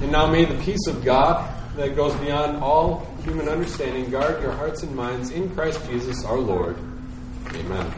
And 0.01 0.11
now 0.11 0.27
may 0.27 0.45
the 0.45 0.61
peace 0.63 0.87
of 0.87 1.03
God 1.03 1.49
that 1.75 1.95
goes 1.95 2.15
beyond 2.15 2.63
all 2.63 3.07
human 3.29 3.47
understanding 3.47 4.09
guard 4.09 4.41
your 4.41 4.51
hearts 4.51 4.81
and 4.81 4.95
minds 4.95 5.29
in 5.29 5.47
Christ 5.53 5.79
Jesus 5.87 6.25
our 6.25 6.39
Lord. 6.39 6.75
Amen. 7.53 7.93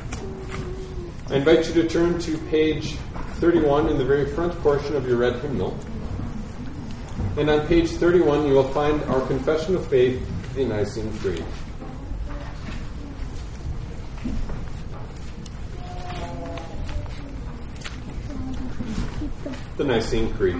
I 1.30 1.36
invite 1.36 1.70
you 1.70 1.74
to 1.76 1.88
turn 1.88 2.20
to 2.20 2.38
page 2.50 2.98
31 3.36 3.88
in 3.88 3.98
the 3.98 4.04
very 4.04 4.26
front 4.26 4.52
portion 4.60 4.94
of 4.94 5.08
your 5.08 5.16
red 5.16 5.42
hymnal. 5.42 5.80
And 7.38 7.50
on 7.50 7.66
page 7.68 7.92
31, 7.92 8.46
you 8.46 8.56
will 8.56 8.68
find 8.74 9.02
our 9.04 9.26
Confession 9.28 9.74
of 9.76 9.88
Faith, 9.88 10.22
the 10.54 10.66
Nicene 10.66 11.18
Creed. 11.20 11.46
The 19.78 19.84
Nicene 19.86 20.34
Creed. 20.34 20.60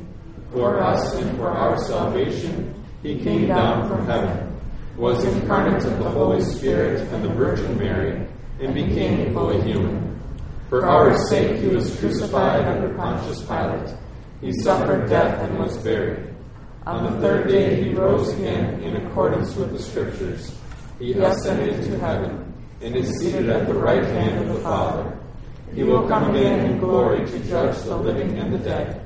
For 0.51 0.81
us 0.81 1.15
and 1.15 1.37
for 1.37 1.49
our 1.49 1.77
salvation, 1.77 2.73
he 3.01 3.19
came 3.19 3.47
down 3.47 3.87
from 3.87 4.05
heaven, 4.05 4.59
was 4.97 5.23
incarnate 5.23 5.85
of 5.85 5.97
the 5.97 6.09
Holy 6.09 6.41
Spirit 6.41 7.07
and 7.13 7.23
the 7.23 7.29
Virgin 7.29 7.77
Mary, 7.77 8.27
and 8.59 8.73
became 8.73 9.33
fully 9.33 9.61
human. 9.61 10.19
For 10.67 10.85
our 10.85 11.17
sake 11.27 11.59
he 11.61 11.67
was 11.67 11.97
crucified 11.99 12.65
under 12.65 12.93
Pontius 12.95 13.41
Pilate. 13.45 13.95
He 14.41 14.51
suffered 14.61 15.09
death 15.09 15.41
and 15.41 15.57
was 15.57 15.77
buried. 15.77 16.33
On 16.85 17.03
the 17.03 17.21
third 17.21 17.47
day 17.47 17.83
he 17.83 17.93
rose 17.93 18.33
again 18.33 18.81
in 18.81 18.95
accordance 19.05 19.55
with 19.55 19.71
the 19.71 19.79
Scriptures. 19.79 20.53
He 20.99 21.13
ascended 21.13 21.79
into 21.79 21.97
heaven 21.97 22.53
and 22.81 22.95
is 22.95 23.19
seated 23.19 23.49
at 23.49 23.67
the 23.67 23.73
right 23.73 24.03
hand 24.03 24.39
of 24.39 24.55
the 24.55 24.61
Father. 24.61 25.17
He 25.73 25.83
will 25.83 26.07
come 26.07 26.35
again 26.35 26.71
in 26.71 26.79
glory 26.79 27.25
to 27.25 27.39
judge 27.39 27.81
the 27.83 27.95
living 27.95 28.37
and 28.37 28.53
the 28.53 28.57
dead, 28.57 29.05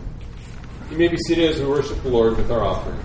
You 0.91 0.97
may 0.97 1.07
be 1.07 1.15
seated 1.15 1.51
as 1.51 1.57
we 1.57 1.65
worship 1.67 2.03
the 2.03 2.09
Lord 2.09 2.35
with 2.35 2.51
our 2.51 2.61
offering. 2.61 2.99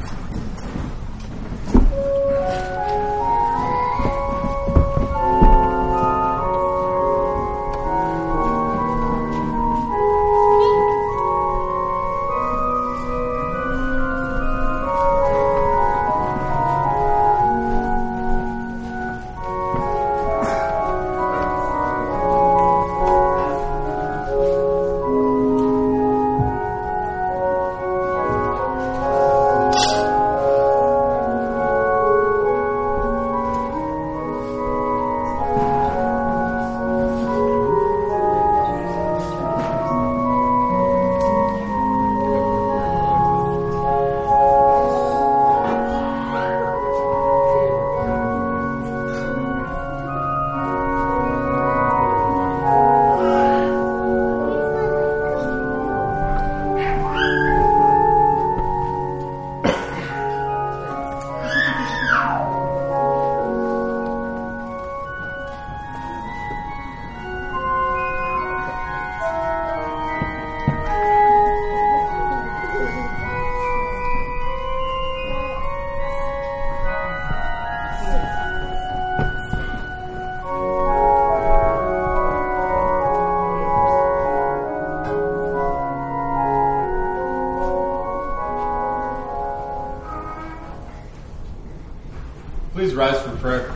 Prayer. 93.47 93.71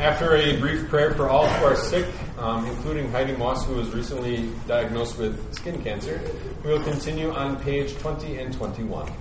After 0.00 0.36
a 0.36 0.58
brief 0.58 0.88
prayer 0.88 1.12
for 1.12 1.28
all 1.28 1.46
who 1.46 1.66
are 1.66 1.76
sick, 1.76 2.06
um, 2.38 2.64
including 2.64 3.10
Heidi 3.10 3.36
Moss, 3.36 3.66
who 3.66 3.74
was 3.74 3.90
recently 3.90 4.50
diagnosed 4.66 5.18
with 5.18 5.52
skin 5.54 5.82
cancer, 5.82 6.18
we 6.64 6.70
will 6.70 6.82
continue 6.82 7.30
on 7.30 7.60
page 7.60 7.94
20 7.98 8.38
and 8.38 8.54
21. 8.54 9.12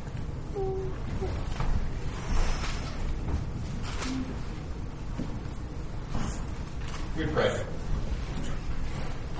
We 7.17 7.25
pray. 7.25 7.61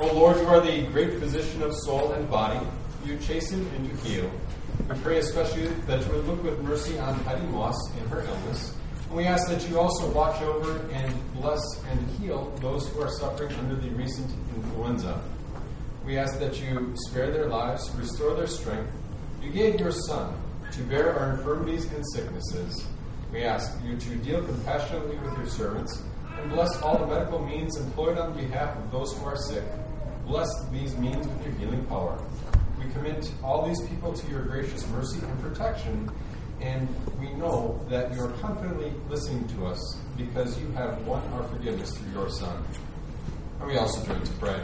O 0.02 0.14
Lord, 0.14 0.36
you 0.36 0.48
are 0.48 0.60
the 0.60 0.82
great 0.88 1.18
physician 1.18 1.62
of 1.62 1.74
soul 1.78 2.12
and 2.12 2.30
body. 2.30 2.60
You 3.06 3.18
chasten 3.20 3.66
and 3.78 3.88
you 3.88 3.96
heal. 4.04 4.32
We 4.92 5.00
pray 5.00 5.20
especially 5.20 5.68
that 5.88 6.06
you 6.06 6.12
would 6.12 6.28
look 6.28 6.44
with 6.44 6.60
mercy 6.64 7.00
on 7.00 7.14
Heidi 7.24 7.48
Moss 7.48 7.78
in 7.98 8.10
her 8.10 8.24
illness. 8.24 8.76
And 9.08 9.16
we 9.16 9.24
ask 9.26 9.48
that 9.48 9.70
you 9.70 9.80
also 9.80 10.10
watch 10.12 10.42
over 10.42 10.86
and 10.92 11.34
bless 11.36 11.62
and 11.90 12.10
heal 12.20 12.52
those 12.60 12.90
who 12.90 13.00
are 13.00 13.10
suffering 13.10 13.56
under 13.56 13.76
the 13.76 13.90
recent 13.92 14.30
influenza. 14.54 15.22
We 16.06 16.18
ask 16.18 16.38
that 16.40 16.60
you 16.60 16.94
spare 17.08 17.32
their 17.32 17.48
lives, 17.48 17.90
restore 17.92 18.36
their 18.36 18.48
strength. 18.48 18.92
You 19.42 19.50
gave 19.52 19.80
your 19.80 19.94
Son 19.94 20.34
to 20.74 20.82
bear 20.84 21.18
our 21.18 21.38
infirmities 21.38 21.90
and 21.94 22.04
sicknesses. 22.14 22.86
We 23.32 23.44
ask 23.44 23.82
you 23.86 23.96
to 23.96 24.16
deal 24.18 24.44
compassionately 24.44 25.16
with 25.20 25.38
your 25.38 25.48
servants 25.48 26.04
and 26.38 26.52
bless 26.52 26.82
all 26.82 26.98
the 26.98 27.08
medical 27.08 27.40
means 27.40 27.78
employed 27.78 28.18
on 28.18 28.34
behalf 28.34 28.76
of 28.76 28.92
those 28.92 29.18
who 29.18 29.24
are 29.24 29.38
sick. 29.38 29.64
Bless 30.26 30.50
these 30.70 30.98
means 30.98 31.26
with 31.26 31.46
your 31.46 31.56
healing 31.56 31.86
power. 31.86 32.22
We 32.84 32.92
commit 32.94 33.32
all 33.44 33.68
these 33.68 33.82
people 33.88 34.14
to 34.14 34.28
your 34.32 34.44
gracious 34.44 34.88
mercy 34.90 35.20
and 35.20 35.42
protection, 35.42 36.10
and 36.62 36.88
we 37.20 37.32
know 37.34 37.80
that 37.90 38.14
you 38.14 38.22
are 38.22 38.32
confidently 38.34 38.92
listening 39.08 39.48
to 39.50 39.68
us 39.68 39.98
because 40.18 40.60
you 40.60 40.68
have 40.72 41.06
won 41.06 41.22
our 41.34 41.44
forgiveness 41.50 41.96
through 41.98 42.12
your 42.14 42.30
Son. 42.30 42.64
And 43.60 43.68
we 43.70 43.78
also 43.78 44.04
join 44.06 44.24
to 44.24 44.34
pray. 44.34 44.60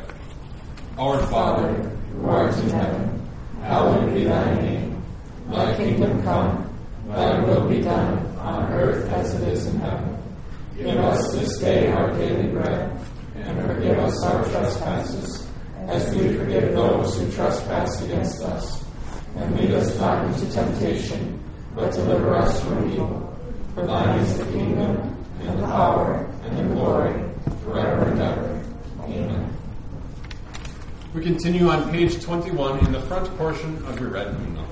Our 0.98 1.20
Father, 1.28 1.74
who 1.74 2.28
art 2.28 2.58
in 2.58 2.70
heaven, 2.70 3.30
hallowed 3.62 4.14
be 4.14 4.24
thy 4.24 4.56
name. 4.56 5.04
Thy 5.50 5.76
kingdom 5.78 6.24
come, 6.24 6.76
thy 7.08 7.40
will 7.44 7.70
be 7.70 7.82
done, 7.82 8.26
on 8.38 8.72
earth 8.74 9.12
as 9.12 9.34
it 9.36 9.48
is 9.50 9.68
in 9.68 9.80
heaven. 9.80 10.18
Give 10.76 10.98
us 10.98 11.34
this 11.34 11.60
day 11.60 11.92
our 11.92 12.12
daily 12.18 12.48
bread, 12.48 13.00
and 13.36 13.68
forgive 13.68 14.00
us 14.00 14.24
our 14.24 14.44
trespasses, 14.46 15.47
as 15.88 16.14
we 16.14 16.36
forgive 16.36 16.74
those 16.74 17.18
who 17.18 17.32
trespass 17.32 18.02
against 18.04 18.42
us. 18.44 18.86
And 19.38 19.60
lead 19.60 19.72
us 19.72 19.98
not 20.00 20.26
into 20.26 20.52
temptation, 20.52 21.42
but 21.76 21.94
deliver 21.94 22.36
us 22.36 22.62
from 22.64 22.92
evil. 22.92 23.38
For 23.74 23.86
thine 23.86 24.20
is 24.20 24.38
the 24.38 24.46
kingdom, 24.46 25.26
and 25.42 25.60
the 25.60 25.68
power, 25.68 26.30
and 26.44 26.58
the 26.58 26.64
glory, 26.74 27.14
forever 27.64 28.10
and 28.10 28.22
ever. 28.22 28.64
Amen. 29.02 29.58
We 31.14 31.24
continue 31.24 31.70
on 31.70 31.90
page 31.92 32.22
21 32.22 32.86
in 32.86 32.92
the 32.92 33.02
front 33.02 33.26
portion 33.38 33.78
of 33.86 34.00
your 34.00 34.10
red 34.10 34.28
hymnal. 34.28 34.66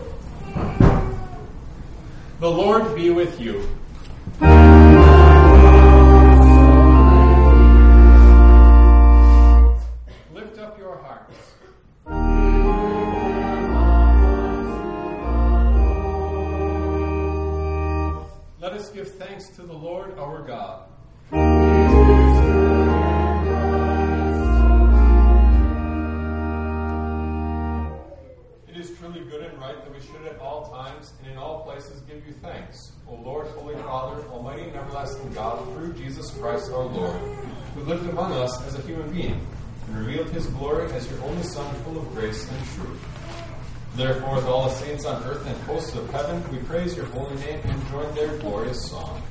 The 2.39 2.49
Lord 2.49 2.95
be 2.95 3.09
with 3.11 3.39
you. 3.39 3.67
Let 18.59 18.73
us 18.73 18.89
give 18.89 19.11
thanks 19.15 19.49
to 19.57 19.61
the 19.61 19.73
Lord 19.73 20.17
our 20.17 20.41
God. 20.41 20.89
It 28.67 28.77
is 28.77 28.97
truly 28.97 29.21
good 29.21 29.43
and 29.43 29.57
right 29.59 29.75
that 29.75 29.93
we 29.93 29.99
should 30.01 30.25
at 30.27 30.39
all 30.39 30.69
times 30.69 31.13
and 31.21 31.31
in 31.31 31.37
all 31.37 31.63
places 31.63 32.01
give 32.01 32.25
you 32.27 32.33
thanks, 32.41 32.91
O 33.07 33.15
Lord, 33.15 33.47
Holy 33.47 33.75
Father, 33.75 34.21
Almighty 34.29 34.63
and 34.63 34.75
everlasting 34.75 35.31
God, 35.33 35.63
through 35.73 35.93
Jesus 35.93 36.31
Christ 36.31 36.71
our 36.71 36.85
Lord, 36.85 37.15
who 37.75 37.81
lived 37.81 38.09
among 38.09 38.33
us 38.33 38.61
as 38.65 38.75
a 38.75 38.81
human 38.81 39.11
being 39.11 39.45
and 39.87 39.97
revealed 39.97 40.29
his 40.29 40.47
glory 40.47 40.91
as 40.91 41.09
your 41.09 41.21
only 41.23 41.43
Son, 41.43 41.73
full 41.83 41.97
of 41.97 42.09
grace 42.13 42.49
and 42.49 42.65
truth. 42.75 43.01
Therefore, 43.95 44.35
with 44.35 44.45
all 44.45 44.67
the 44.67 44.75
saints 44.75 45.05
on 45.05 45.23
earth 45.23 45.45
and 45.47 45.55
hosts 45.63 45.95
of 45.95 46.09
heaven, 46.09 46.43
we 46.51 46.57
praise 46.59 46.97
your 46.97 47.05
holy 47.07 47.35
name 47.37 47.61
and 47.63 47.87
join 47.87 48.13
their 48.13 48.37
glorious 48.39 48.89
song. 48.89 49.21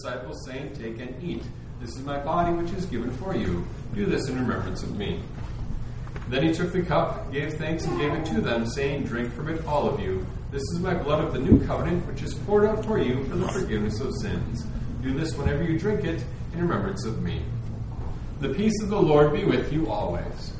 Disciples, 0.00 0.44
saying, 0.46 0.74
Take 0.74 0.98
and 0.98 1.22
eat. 1.22 1.42
This 1.80 1.90
is 1.90 2.00
my 2.00 2.18
body, 2.18 2.52
which 2.52 2.72
is 2.72 2.86
given 2.86 3.10
for 3.12 3.34
you. 3.34 3.66
Do 3.94 4.06
this 4.06 4.28
in 4.28 4.38
remembrance 4.38 4.82
of 4.82 4.96
me. 4.96 5.20
Then 6.28 6.42
he 6.42 6.54
took 6.54 6.72
the 6.72 6.82
cup, 6.82 7.32
gave 7.32 7.54
thanks, 7.54 7.84
and 7.84 7.98
gave 7.98 8.12
it 8.12 8.24
to 8.26 8.40
them, 8.40 8.66
saying, 8.66 9.04
Drink 9.04 9.32
from 9.32 9.48
it, 9.48 9.64
all 9.66 9.88
of 9.88 10.00
you. 10.00 10.26
This 10.50 10.62
is 10.72 10.80
my 10.80 10.94
blood 10.94 11.24
of 11.24 11.32
the 11.32 11.38
new 11.38 11.64
covenant, 11.66 12.06
which 12.06 12.22
is 12.22 12.34
poured 12.34 12.66
out 12.66 12.84
for 12.84 12.98
you 12.98 13.24
for 13.24 13.36
the 13.36 13.48
forgiveness 13.48 14.00
of 14.00 14.12
sins. 14.20 14.64
Do 15.02 15.12
this 15.12 15.36
whenever 15.36 15.62
you 15.62 15.78
drink 15.78 16.04
it 16.04 16.24
in 16.52 16.60
remembrance 16.60 17.04
of 17.04 17.22
me. 17.22 17.42
The 18.40 18.50
peace 18.50 18.82
of 18.82 18.88
the 18.88 19.00
Lord 19.00 19.32
be 19.32 19.44
with 19.44 19.72
you 19.72 19.90
always. 19.90 20.52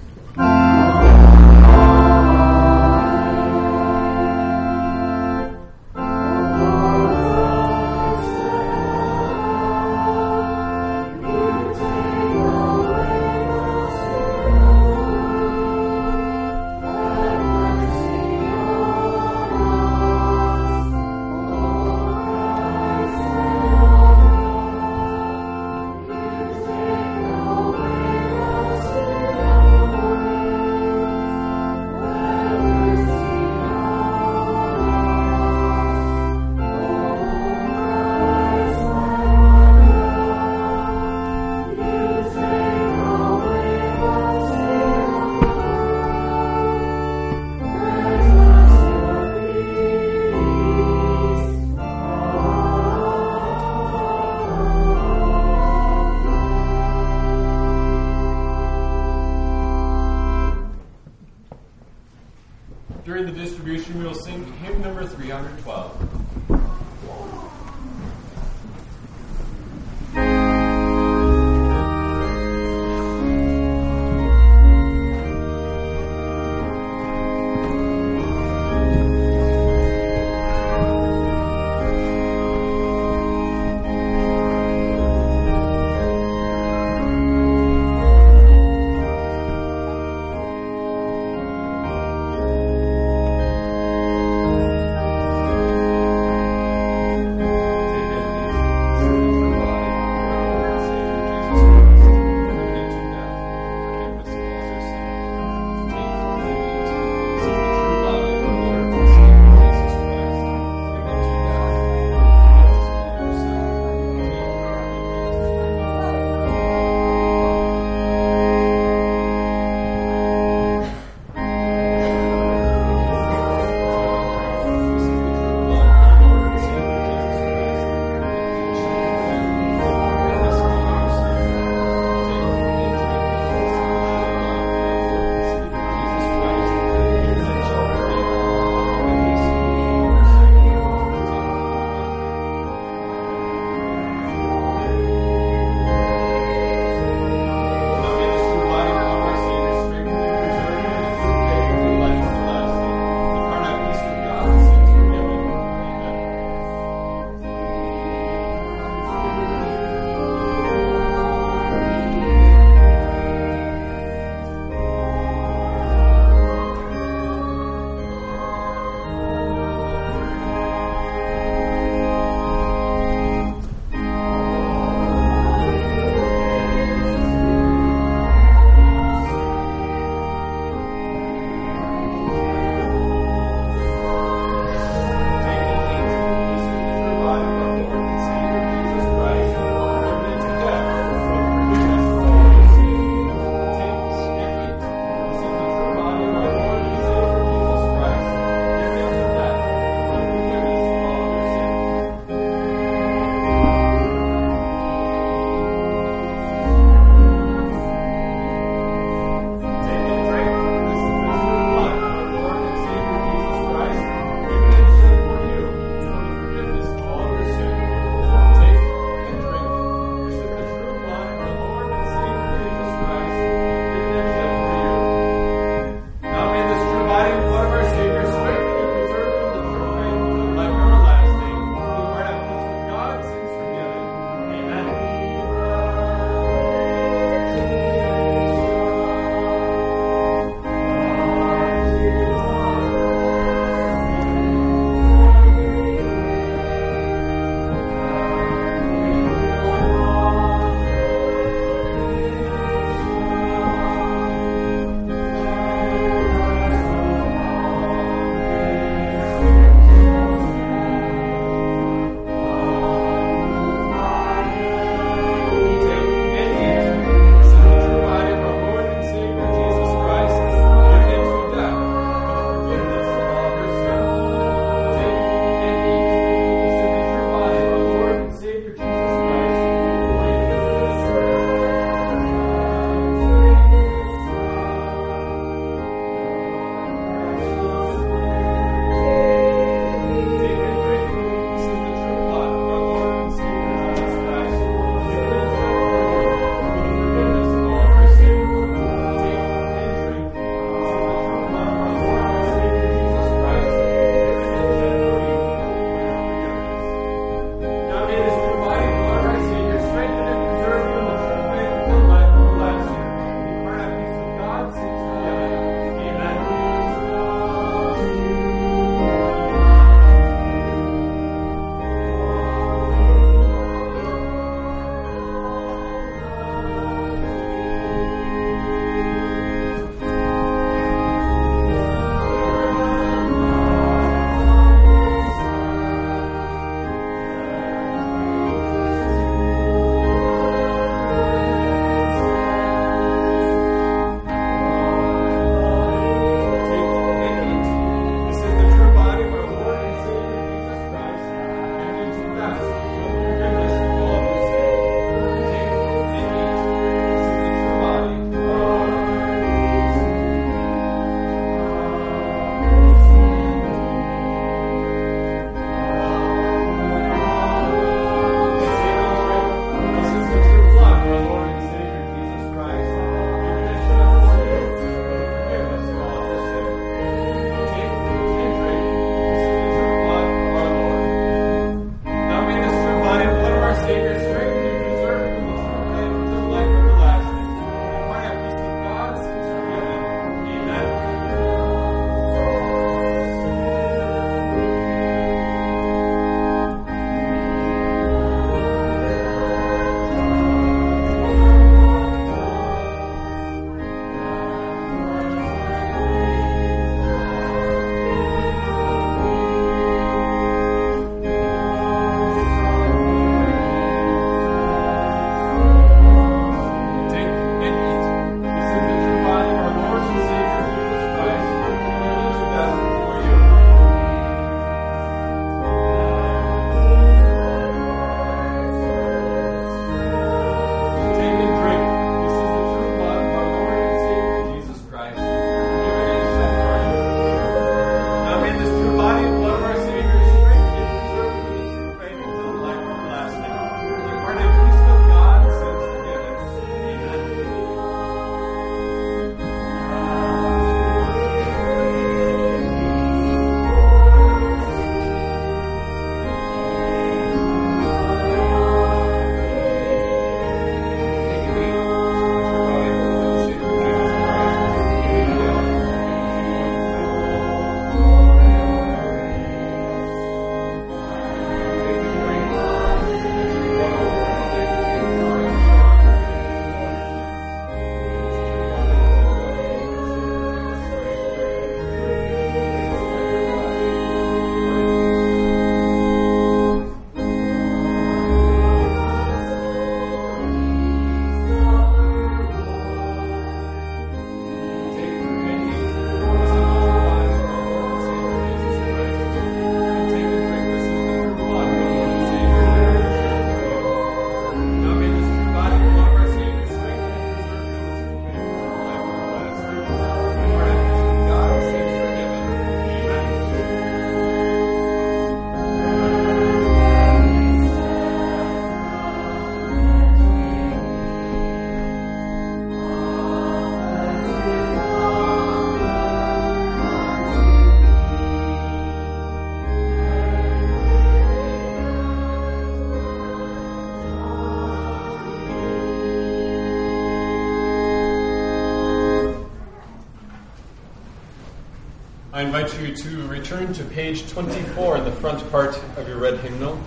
I 542.40 542.44
invite 542.44 542.80
you 542.80 542.96
to 542.96 543.26
return 543.26 543.74
to 543.74 543.84
page 543.84 544.26
24, 544.30 545.00
the 545.00 545.12
front 545.12 545.50
part 545.50 545.78
of 545.98 546.08
your 546.08 546.16
red 546.16 546.38
hymnal. 546.38 546.82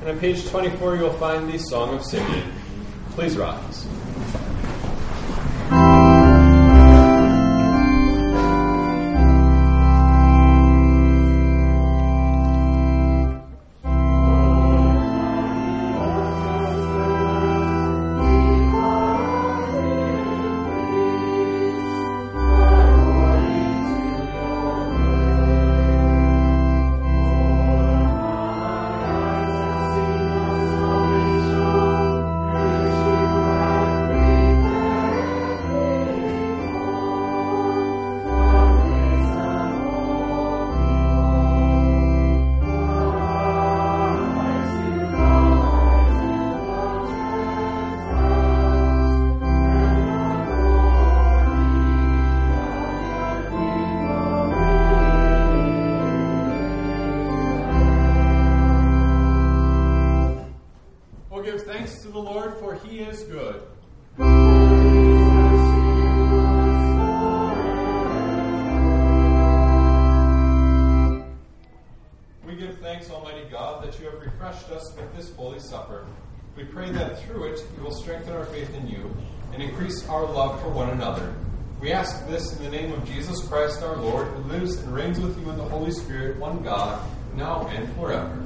And 0.00 0.10
on 0.10 0.18
page 0.18 0.46
24, 0.50 0.96
you'll 0.96 1.14
find 1.14 1.50
the 1.50 1.56
Song 1.56 1.94
of 1.94 2.04
Simeon. 2.04 2.52
Please 3.12 3.38
rise. 3.38 3.77
God, 73.68 73.84
that 73.84 73.98
you 74.00 74.06
have 74.06 74.20
refreshed 74.20 74.70
us 74.70 74.94
with 74.96 75.14
this 75.14 75.34
Holy 75.34 75.60
Supper. 75.60 76.06
We 76.56 76.64
pray 76.64 76.90
that 76.90 77.22
through 77.22 77.52
it 77.52 77.60
you 77.76 77.82
will 77.82 77.94
strengthen 77.94 78.34
our 78.34 78.46
faith 78.46 78.74
in 78.74 78.88
you 78.88 79.14
and 79.52 79.62
increase 79.62 80.08
our 80.08 80.24
love 80.24 80.60
for 80.62 80.70
one 80.70 80.88
another. 80.88 81.34
We 81.78 81.92
ask 81.92 82.26
this 82.28 82.56
in 82.56 82.64
the 82.64 82.70
name 82.70 82.92
of 82.92 83.04
Jesus 83.06 83.46
Christ 83.46 83.82
our 83.82 83.96
Lord, 83.96 84.28
who 84.28 84.42
lives 84.44 84.76
and 84.78 84.94
reigns 84.94 85.20
with 85.20 85.38
you 85.38 85.50
in 85.50 85.58
the 85.58 85.64
Holy 85.64 85.90
Spirit, 85.90 86.38
one 86.38 86.62
God, 86.62 86.98
now 87.36 87.66
and 87.68 87.94
forever. 87.94 88.42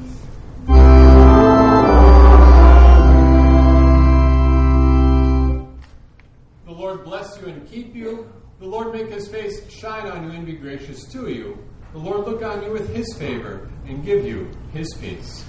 The 6.66 6.72
Lord 6.72 7.04
bless 7.04 7.40
you 7.40 7.46
and 7.46 7.68
keep 7.70 7.94
you. 7.94 8.28
The 8.58 8.66
Lord 8.66 8.92
make 8.92 9.08
his 9.08 9.28
face 9.28 9.70
shine 9.70 10.08
on 10.08 10.24
you 10.24 10.30
and 10.36 10.44
be 10.44 10.54
gracious 10.54 11.04
to 11.12 11.30
you. 11.30 11.58
The 11.92 11.98
Lord 11.98 12.26
look 12.26 12.42
on 12.42 12.64
you 12.64 12.72
with 12.72 12.92
his 12.92 13.14
favor 13.16 13.70
and 13.86 14.04
give 14.04 14.26
you 14.26 14.50
Respeite-se. 14.74 15.44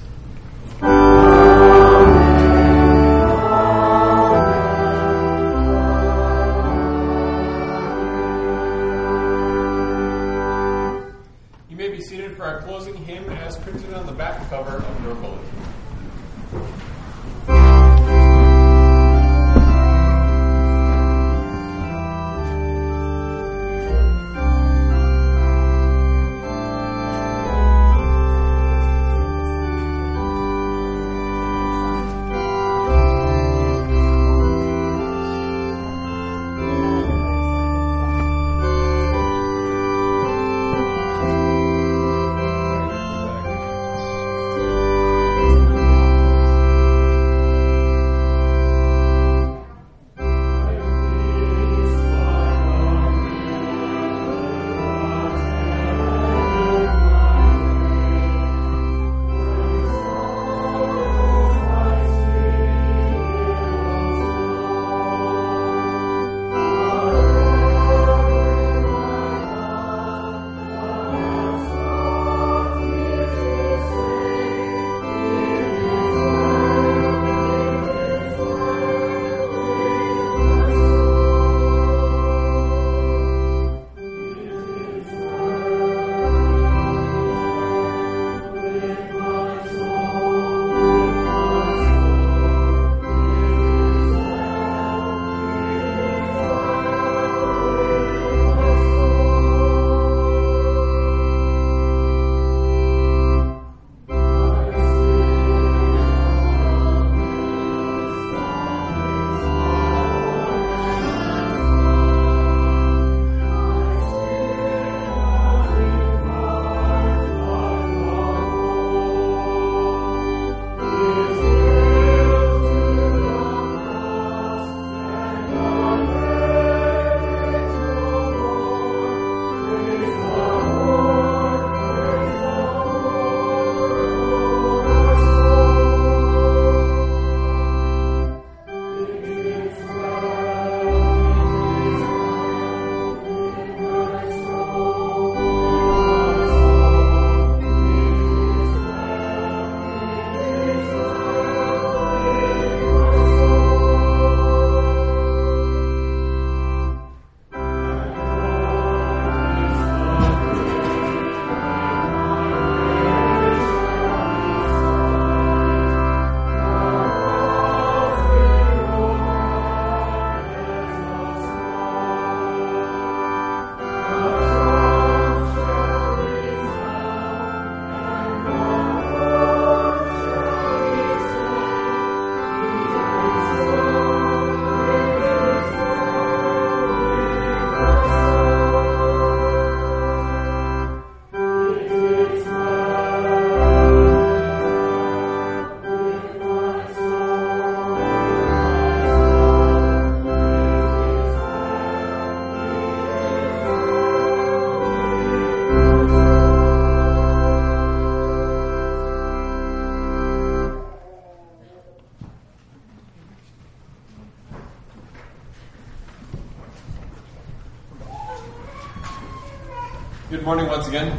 Good 220.34 220.46
morning 220.46 220.66
once 220.66 220.88
again. 220.88 221.16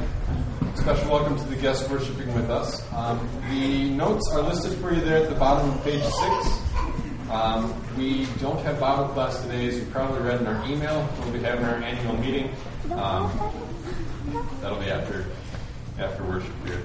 Special 0.74 1.08
welcome 1.08 1.38
to 1.38 1.44
the 1.44 1.54
guests 1.54 1.88
worshiping 1.88 2.34
with 2.34 2.50
us. 2.50 2.82
Um, 2.92 3.28
the 3.48 3.90
notes 3.90 4.28
are 4.32 4.42
listed 4.42 4.76
for 4.80 4.92
you 4.92 5.02
there 5.02 5.22
at 5.22 5.28
the 5.28 5.36
bottom 5.36 5.70
of 5.70 5.84
page 5.84 6.02
six. 6.02 6.60
Um, 7.30 7.72
we 7.96 8.26
don't 8.40 8.58
have 8.64 8.80
Bible 8.80 9.06
class 9.14 9.40
today, 9.40 9.68
as 9.68 9.78
you 9.78 9.86
probably 9.92 10.20
read 10.20 10.40
in 10.40 10.48
our 10.48 10.66
email. 10.68 11.08
We'll 11.20 11.32
be 11.32 11.38
having 11.38 11.64
our 11.64 11.76
annual 11.76 12.16
meeting. 12.16 12.50
Um, 12.90 13.30
that'll 14.60 14.80
be 14.80 14.90
after 14.90 15.26
after 15.96 16.24
worship 16.24 16.52
here. 16.66 16.82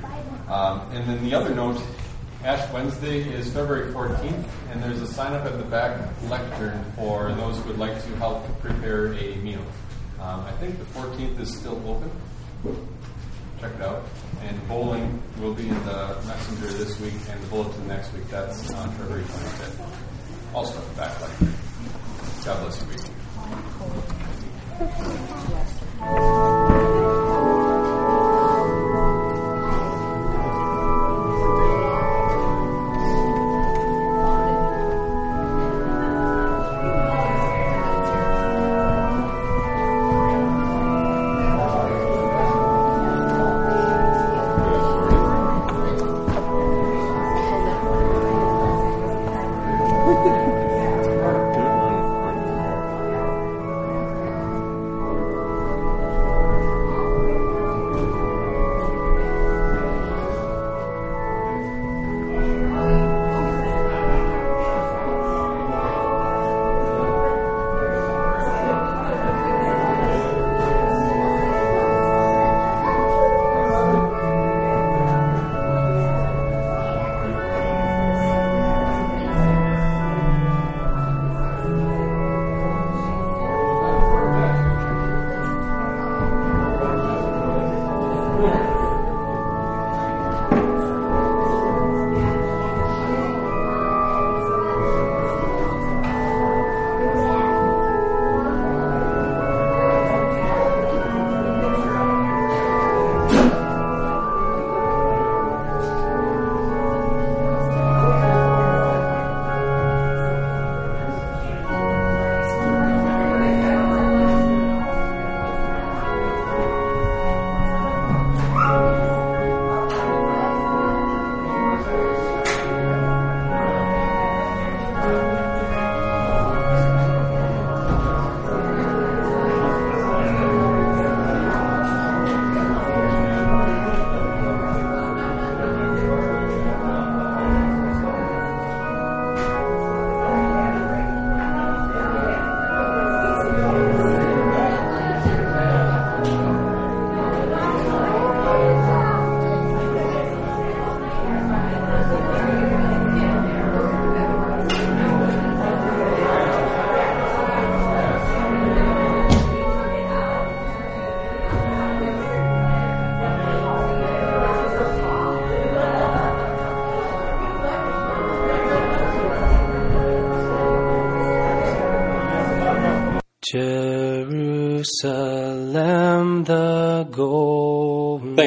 Um, 0.49 0.81
and 0.91 1.09
then 1.09 1.23
the 1.27 1.33
other 1.33 1.55
note, 1.55 1.81
Ash 2.43 2.71
Wednesday 2.71 3.21
is 3.21 3.51
February 3.51 3.91
14th, 3.91 4.45
and 4.69 4.83
there's 4.83 5.01
a 5.01 5.07
sign 5.07 5.33
up 5.33 5.45
at 5.45 5.57
the 5.57 5.63
back 5.63 5.99
lectern 6.29 6.85
for 6.95 7.33
those 7.33 7.57
who 7.57 7.69
would 7.69 7.79
like 7.79 7.99
to 8.03 8.15
help 8.17 8.45
prepare 8.61 9.15
a 9.15 9.35
meal. 9.37 9.65
Um, 10.29 10.41
I 10.41 10.51
think 10.51 10.77
the 10.77 10.85
14th 10.85 11.39
is 11.39 11.57
still 11.57 11.81
open. 11.89 12.11
Check 13.59 13.73
it 13.73 13.81
out. 13.81 14.05
And 14.43 14.67
bowling 14.67 15.23
will 15.39 15.55
be 15.55 15.67
in 15.67 15.85
the 15.85 16.21
messenger 16.27 16.67
this 16.67 16.99
week 16.99 17.15
and 17.31 17.41
the 17.41 17.47
bulletin 17.47 17.87
next 17.87 18.13
week. 18.13 18.29
That's 18.29 18.71
on 18.73 18.91
February 18.91 19.23
25th. 19.23 19.89
Also 20.53 20.77
at 20.77 20.87
the 20.87 20.93
back 20.93 21.19
lectern. 21.19 21.53
God 22.45 22.61
bless 22.61 22.79
you. 26.39 26.48